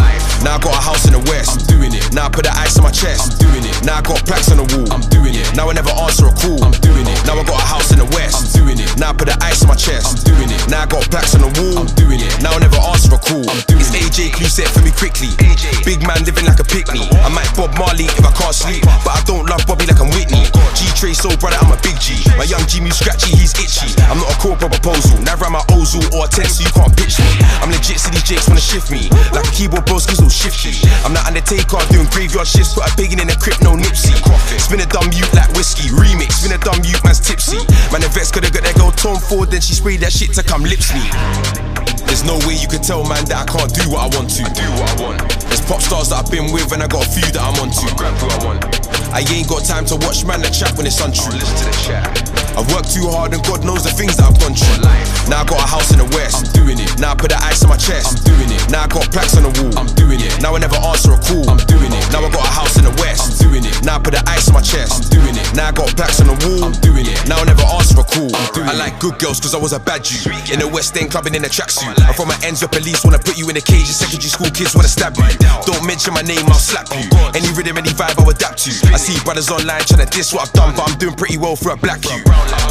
Now 0.43 0.55
I 0.55 0.59
got 0.59 0.71
a 0.71 0.81
house 0.81 1.03
in 1.03 1.13
the 1.13 1.23
west. 1.27 1.67
I'm 1.67 1.67
doing 1.67 1.91
it. 1.91 2.13
Now 2.15 2.27
I 2.27 2.29
put 2.29 2.47
the 2.47 2.53
ice 2.55 2.79
on 2.79 2.83
my 2.83 2.91
chest. 2.91 3.35
I'm 3.35 3.51
doing 3.51 3.63
it. 3.67 3.75
Now 3.83 3.99
I 3.99 4.01
got 4.01 4.23
plaques 4.23 4.51
on 4.51 4.57
the 4.63 4.67
wall. 4.71 4.87
I'm 4.87 5.03
doing 5.11 5.35
it. 5.35 5.43
Now 5.55 5.67
I 5.69 5.73
never 5.75 5.91
answer 5.91 6.31
a 6.31 6.33
call. 6.33 6.63
I'm 6.63 6.71
doing 6.79 7.03
it. 7.03 7.19
Now 7.27 7.35
I 7.35 7.43
got 7.43 7.59
a 7.59 7.67
house 7.67 7.91
in 7.91 7.99
the 7.99 8.09
west. 8.15 8.55
I'm 8.55 8.63
doing 8.63 8.79
it. 8.79 8.87
Now 8.95 9.11
I 9.11 9.13
put 9.19 9.27
the 9.27 9.37
ice 9.43 9.61
on 9.63 9.69
my 9.69 9.75
chest. 9.75 10.23
I'm 10.23 10.35
doing 10.35 10.49
it. 10.49 10.61
Now 10.71 10.83
I 10.83 10.87
got 10.87 11.03
plaques 11.11 11.35
on 11.35 11.43
the 11.43 11.51
wall. 11.59 11.83
I'm 11.83 11.91
doing 11.99 12.23
it. 12.23 12.31
Now 12.39 12.55
I 12.55 12.59
never 12.63 12.79
answer 12.79 13.11
a 13.11 13.19
call. 13.19 13.43
I'm 13.43 13.59
doing 13.67 13.83
it's 13.83 13.91
AJ 13.91 14.35
Clue 14.35 14.51
set 14.51 14.67
for 14.71 14.81
me 14.83 14.91
quickly. 14.91 15.31
AJ. 15.43 15.83
Big 15.83 16.03
man 16.03 16.23
living 16.23 16.47
like 16.47 16.59
a 16.59 16.67
picnic. 16.67 17.07
I 17.23 17.29
might 17.31 17.47
Bob 17.55 17.71
Marley 17.79 18.07
if 18.07 18.23
I 18.23 18.31
can't 18.35 18.55
sleep, 18.55 18.83
but 19.03 19.13
I 19.15 19.21
don't 19.23 19.47
love 19.47 19.63
Bobby 19.67 19.87
like 19.87 19.99
I'm 19.99 20.11
Whitney. 20.11 20.43
Oh, 20.55 20.71
G 20.75 20.87
Trey 20.95 21.13
so 21.13 21.31
brother, 21.39 21.59
I'm 21.59 21.71
a 21.71 21.79
big 21.79 21.95
G. 21.99 22.19
My 22.35 22.43
young 22.43 22.63
Jimmy 22.67 22.91
scratchy, 22.91 23.31
he's 23.35 23.55
itchy. 23.55 23.91
I'm 24.07 24.19
not 24.19 24.31
a 24.31 24.37
corporate 24.39 24.71
proposal. 24.75 25.19
Never 25.23 25.45
am 25.45 25.55
I 25.55 25.63
Ozil 25.75 26.03
or 26.11 26.25
a 26.25 26.27
10, 26.27 26.47
so 26.47 26.63
you 26.63 26.71
can't 26.71 26.91
pitch 26.95 27.19
me. 27.19 27.27
I'm 27.61 27.71
legit, 27.71 27.99
so 27.99 28.09
these 28.09 28.23
jakes 28.23 28.47
wanna 28.47 28.61
shift 28.61 28.91
me. 28.91 29.09
Like 29.33 29.47
a 29.47 29.53
keyboard 29.53 29.85
bro, 29.85 29.99
skills 29.99 30.21
will 30.21 30.29
shift 30.29 30.63
you. 30.65 30.73
I'm 31.03 31.13
not 31.13 31.27
Undertaker, 31.27 31.79
doing 31.91 32.07
graveyard 32.09 32.47
shifts, 32.47 32.73
put 32.73 32.87
a 32.87 32.91
biggin 32.95 33.19
in 33.19 33.27
the 33.27 33.37
crypt, 33.37 33.61
no 33.61 33.75
nipsey. 33.75 34.15
Spin 34.59 34.79
a 34.79 34.85
dumb 34.85 35.09
mute 35.09 35.31
like 35.33 35.51
whiskey. 35.53 35.89
Remix, 35.89 36.43
spin 36.43 36.53
a 36.53 36.59
dumb 36.59 36.81
mute, 36.81 37.03
man's 37.03 37.19
tipsy. 37.19 37.57
Man, 37.91 38.01
the 38.01 38.09
vets 38.09 38.31
coulda 38.31 38.51
got 38.51 38.63
that 38.63 38.75
girl 38.75 38.91
Tom 38.91 39.17
Ford, 39.17 39.51
then 39.51 39.61
she 39.61 39.73
sprayed 39.73 40.01
that 40.01 40.11
shit 40.11 40.33
to 40.33 40.43
come 40.43 40.63
lips 40.63 40.93
me. 40.93 41.66
There's 42.07 42.23
no 42.23 42.39
way 42.47 42.55
you 42.55 42.67
can 42.67 42.81
tell 42.81 43.03
man 43.03 43.23
that 43.29 43.43
I 43.43 43.45
can't 43.45 43.71
do 43.71 43.83
what 43.91 44.01
I 44.01 44.09
want 44.15 44.31
to. 44.39 44.43
Do 44.43 44.67
what 44.79 44.87
I 44.87 44.95
want. 45.03 45.19
There's 45.51 45.61
pop 45.61 45.83
stars 45.83 46.09
that 46.09 46.25
I've 46.25 46.31
been 46.31 46.51
with 46.51 46.71
and 46.71 46.81
I 46.81 46.87
got 46.87 47.05
a 47.05 47.09
few 47.09 47.27
that 47.35 47.43
I'm 47.43 47.59
on 47.59 47.69
to. 47.69 47.85
grab 47.95 48.15
who 48.17 48.27
I 48.31 48.39
want. 48.43 48.87
I 49.11 49.23
ain't 49.31 49.47
got 49.47 49.63
time 49.63 49.85
to 49.91 49.95
watch 50.03 50.25
man 50.25 50.41
that 50.43 50.51
chat 50.51 50.75
when 50.75 50.87
it's 50.87 50.99
untrue. 50.99 51.31
listen 51.35 51.55
to 51.55 51.65
the 51.67 51.77
chat. 51.83 52.37
I've 52.57 52.65
worked 52.73 52.89
too 52.89 53.05
hard 53.07 53.37
and 53.37 53.43
God 53.45 53.61
knows 53.63 53.85
the 53.85 53.93
things 53.93 54.17
that 54.17 54.33
I've 54.33 54.39
gone 54.41 54.57
through. 54.57 54.81
Now 55.29 55.41
I 55.41 55.45
got 55.45 55.61
a 55.61 55.67
house 55.69 55.93
in 55.93 56.01
the 56.01 56.09
west. 56.17 56.41
I'm 56.41 56.65
doing 56.65 56.79
it. 56.81 56.89
Now 56.97 57.13
I 57.13 57.15
put 57.15 57.29
the 57.29 57.39
ice 57.39 57.61
on 57.61 57.69
my 57.69 57.77
chest. 57.77 58.17
I'm 58.17 58.33
doing 58.33 58.49
it. 58.49 58.61
Now 58.73 58.83
I 58.83 58.87
got 58.89 59.05
plaques 59.13 59.37
on 59.37 59.45
the 59.45 59.53
wall. 59.61 59.77
I'm 59.77 59.89
doing 59.93 60.19
it. 60.19 60.33
Now 60.41 60.55
I 60.55 60.59
never 60.59 60.79
answer 60.81 61.13
a 61.13 61.19
call. 61.21 61.45
I'm 61.45 61.61
doing 61.69 61.93
it. 61.93 62.03
Now 62.09 62.25
I 62.25 62.29
got 62.33 62.41
a 62.41 62.53
house 62.53 62.75
in 62.75 62.85
the 62.89 62.95
west. 62.97 63.37
I'm 63.37 63.51
doing 63.51 63.63
it. 63.63 63.77
Now 63.85 63.97
I 63.97 63.99
put 64.01 64.17
the 64.17 64.23
ice 64.25 64.49
on 64.49 64.57
my 64.57 64.65
chest. 64.65 65.05
I'm 65.05 65.21
doing 65.21 65.35
it. 65.37 65.45
Now 65.53 65.69
I 65.69 65.71
got 65.71 65.93
plaques 65.93 66.21
on 66.21 66.33
the 66.33 66.37
wall. 66.45 66.65
I'm 66.65 66.77
doing 66.81 67.05
it. 67.05 67.17
Now 67.29 67.37
I 67.41 67.45
never 67.45 67.65
answer 67.73 67.99
a 67.99 68.05
call. 68.05 68.29
I 68.65 68.73
like 68.73 68.97
good 68.99 69.17
girls 69.19 69.39
cause 69.39 69.53
I 69.53 69.59
was 69.61 69.73
a 69.73 69.79
bad 69.79 70.03
Jew. 70.03 70.29
In 70.53 70.59
the 70.61 70.69
West 70.69 70.97
End 70.97 71.09
clubbing 71.09 71.33
in 71.33 71.45
a 71.45 71.49
tracksuit. 71.49 71.96
I'm 72.05 72.13
from 72.13 72.29
an 72.31 72.39
ends 72.43 72.61
where 72.61 72.69
police 72.69 73.03
wanna 73.03 73.19
put 73.19 73.37
you 73.37 73.49
in 73.49 73.57
a 73.57 73.63
cage. 73.63 73.89
And 73.89 73.97
secondary 73.97 74.29
school 74.29 74.51
kids 74.51 74.75
wanna 74.75 74.91
stab 74.91 75.17
you. 75.17 75.25
Don't 75.65 75.85
mention 75.85 76.13
my 76.13 76.21
name, 76.21 76.45
I'll 76.47 76.61
slap 76.61 76.87
you. 76.93 77.07
Any 77.33 77.49
rhythm, 77.55 77.77
any 77.77 77.93
vibe, 77.95 78.19
I'll 78.19 78.29
adapt 78.29 78.61
to. 78.65 78.71
I 78.93 78.97
see 78.97 79.17
brothers 79.23 79.49
online 79.49 79.81
trying 79.87 80.05
to 80.05 80.09
diss 80.09 80.33
what 80.33 80.47
I've 80.47 80.53
done, 80.53 80.75
but 80.75 80.89
I'm 80.89 80.97
doing 80.97 81.15
pretty 81.15 81.37
well 81.37 81.55
for 81.55 81.71
a 81.71 81.77
black 81.77 82.03
you. 82.05 82.21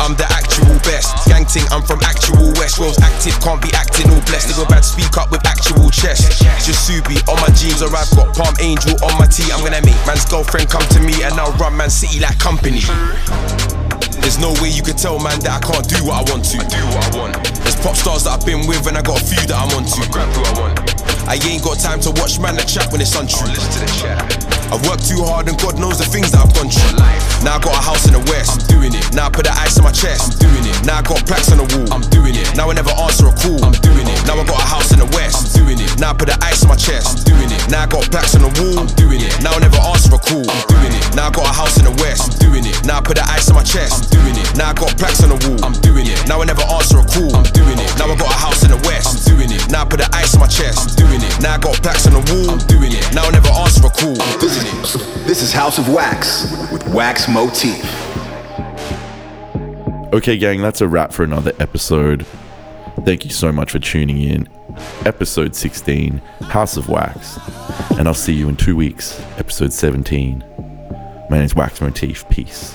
I'm 0.02 0.14
the 0.14 0.26
actual 0.30 0.76
best. 0.86 1.28
Gang 1.28 1.44
ting, 1.44 1.66
I'm 1.70 1.82
from 1.82 2.00
actual 2.02 2.52
West. 2.56 2.78
Rose 2.78 2.98
active, 3.00 3.38
can't 3.40 3.60
be 3.60 3.72
acting 3.74 4.10
all 4.10 4.20
blessed. 4.28 4.52
Nigga 4.52 4.68
bad, 4.68 4.84
speak 4.84 5.16
up 5.16 5.30
with 5.30 5.44
actual 5.46 5.90
chest. 5.90 6.42
Just 6.64 6.88
Subi 6.88 7.16
on 7.28 7.38
my 7.40 7.50
jeans, 7.54 7.82
or 7.82 7.94
I've 7.94 8.10
got 8.16 8.34
Palm 8.36 8.54
Angel 8.60 8.96
on 9.04 9.18
my 9.18 9.26
tee. 9.26 9.50
I'm 9.52 9.62
gonna 9.62 9.82
make 9.84 9.98
man's 10.06 10.24
girlfriend 10.26 10.70
come 10.70 10.86
to 10.96 11.00
me, 11.00 11.22
and 11.22 11.34
I'll 11.34 11.52
run 11.56 11.76
Man 11.76 11.90
City 11.90 12.20
like 12.20 12.38
company. 12.38 12.82
There's 14.26 14.42
no 14.42 14.50
way 14.58 14.74
you 14.74 14.82
could 14.82 14.98
tell 14.98 15.22
man 15.22 15.38
that 15.46 15.54
I 15.54 15.62
can't 15.62 15.86
do 15.86 16.02
what 16.02 16.18
I 16.18 16.22
want 16.34 16.42
to. 16.50 16.58
do 16.58 16.82
what 16.90 16.98
I 16.98 17.10
want. 17.14 17.38
There's 17.62 17.78
pop 17.78 17.94
stars 17.94 18.26
that 18.26 18.34
I've 18.34 18.42
been 18.42 18.66
with 18.66 18.82
and 18.90 18.98
I 18.98 19.02
got 19.06 19.22
a 19.22 19.24
few 19.24 19.38
that 19.46 19.54
I'm 19.54 19.70
on 19.78 19.86
to. 19.86 20.02
grab 20.10 20.26
who 20.34 20.42
I 20.42 20.52
want. 20.58 20.74
I 21.30 21.38
ain't 21.46 21.62
got 21.62 21.78
time 21.78 22.02
to 22.02 22.10
watch 22.18 22.42
man 22.42 22.58
that 22.58 22.66
chat 22.66 22.90
when 22.90 22.98
it's 22.98 23.14
untrue. 23.14 23.46
listen 23.46 23.70
to 23.70 23.80
the 23.86 23.90
chat. 23.94 24.18
I've 24.74 24.82
worked 24.82 25.06
too 25.06 25.22
hard 25.22 25.46
and 25.46 25.54
God 25.62 25.78
knows 25.78 26.02
the 26.02 26.10
things 26.10 26.34
that 26.34 26.42
I've 26.42 26.50
gone 26.58 26.66
through. 26.66 26.98
Now 27.46 27.54
I 27.54 27.62
got 27.62 27.78
a 27.78 27.82
house 27.86 28.10
in 28.10 28.18
the 28.18 28.22
west. 28.26 28.66
I'm 28.66 28.82
doing 28.82 28.90
it. 28.98 29.06
Now 29.14 29.26
I 29.26 29.30
put 29.30 29.46
the 29.46 29.54
ice 29.54 29.78
on 29.78 29.86
my 29.86 29.94
chest. 29.94 30.42
I'm 30.42 30.50
doing 30.50 30.74
it. 30.74 30.74
Now 30.82 30.98
I 30.98 31.02
got 31.06 31.22
plaques 31.22 31.54
on 31.54 31.62
the 31.62 31.68
wall. 31.70 31.86
I'm 31.94 32.02
doing 32.10 32.34
it. 32.34 32.50
Now 32.58 32.66
I 32.66 32.74
never 32.74 32.90
answer 32.98 33.30
a 33.30 33.34
call. 33.38 33.62
I'm 33.62 33.78
doing 33.78 34.10
it. 34.10 34.18
Now 34.26 34.34
I 34.34 34.42
got 34.42 34.58
a 34.58 34.66
house 34.66 34.90
in 34.90 34.98
the 34.98 35.06
west. 35.14 35.54
I'm 35.54 35.70
doing 35.70 35.78
it. 35.78 35.94
Now 36.02 36.10
I 36.10 36.18
put 36.18 36.26
the 36.26 36.38
ice 36.42 36.66
on 36.66 36.74
my 36.74 36.78
chest. 36.78 37.22
I'm 37.22 37.38
doing 37.38 37.50
it. 37.54 37.62
Now 37.70 37.86
I 37.86 37.86
got 37.86 38.02
plaques 38.10 38.34
on 38.34 38.42
the 38.42 38.50
wall. 38.58 38.82
I'm 38.82 38.90
doing 38.98 39.22
it. 39.22 39.38
Now 39.38 39.54
I 39.54 39.62
never 39.62 39.78
answer 39.86 40.10
a 40.10 40.18
call. 40.18 40.42
I'm 40.42 40.66
doing 40.66 40.90
it. 40.90 41.14
Now 41.14 41.30
I 41.30 41.30
got 41.30 41.46
a 41.46 41.54
house 41.54 41.78
in 41.78 41.86
the 41.86 41.94
west. 42.02 42.42
I'm 42.42 42.50
doing 42.50 42.66
it. 42.66 42.74
Now 42.82 42.98
I 42.98 43.06
put 43.06 43.22
the 43.22 43.26
ice 43.30 43.46
on 43.54 43.54
my 43.54 43.62
chest. 43.62 44.15
I'm 44.16 44.24
doing 44.24 44.36
it. 44.40 44.56
Now 44.56 44.70
I 44.70 44.74
got 44.74 44.96
plaques 44.96 45.22
on 45.22 45.28
the 45.28 45.38
wall. 45.48 45.64
I'm 45.64 45.72
doing 45.80 46.06
it. 46.06 46.26
Now 46.28 46.40
I 46.40 46.44
never 46.44 46.62
answer 46.62 46.98
a 46.98 47.04
call. 47.04 47.34
I'm 47.36 47.44
doing 47.52 47.76
it. 47.78 47.90
Now 47.98 48.08
I 48.08 48.16
got 48.16 48.30
a 48.32 48.38
house 48.38 48.62
in 48.64 48.70
the 48.70 48.80
west. 48.88 49.28
I'm 49.28 49.36
doing 49.36 49.50
it. 49.52 49.70
Now 49.70 49.82
I 49.82 49.84
put 49.84 50.00
the 50.00 50.08
ice 50.12 50.34
on 50.34 50.40
my 50.40 50.46
chest. 50.46 50.98
I'm 50.98 51.06
doing 51.06 51.20
it. 51.20 51.40
Now 51.40 51.54
I 51.54 51.58
got 51.58 51.76
plaques 51.82 52.06
on 52.06 52.14
the 52.14 52.24
wall. 52.32 52.50
I'm 52.50 52.66
doing 52.66 52.92
it. 52.92 53.04
Now 53.14 53.26
I 53.26 53.30
never 53.30 53.48
answer 53.48 53.86
a 53.86 53.90
call. 53.90 54.16
I'm 54.16 54.38
doing 54.40 54.64
it. 54.64 55.26
This 55.26 55.42
is 55.42 55.52
House 55.52 55.78
of 55.78 55.88
Wax 55.92 56.50
with 56.72 56.86
Wax 56.88 57.28
Motif. 57.28 57.84
Okay, 60.12 60.38
gang, 60.38 60.62
that's 60.62 60.80
a 60.80 60.88
wrap 60.88 61.12
for 61.12 61.24
another 61.24 61.52
episode. 61.58 62.24
Thank 63.04 63.24
you 63.24 63.30
so 63.30 63.52
much 63.52 63.72
for 63.72 63.78
tuning 63.78 64.22
in. 64.22 64.48
Episode 65.04 65.54
16, 65.54 66.18
House 66.48 66.76
of 66.76 66.88
Wax. 66.88 67.38
And 67.98 68.08
I'll 68.08 68.14
see 68.14 68.32
you 68.32 68.48
in 68.48 68.56
two 68.56 68.76
weeks, 68.76 69.20
episode 69.36 69.72
17. 69.72 70.44
My 71.28 71.38
name's 71.38 71.54
Wax 71.54 71.80
Motif. 71.80 72.28
Peace. 72.28 72.74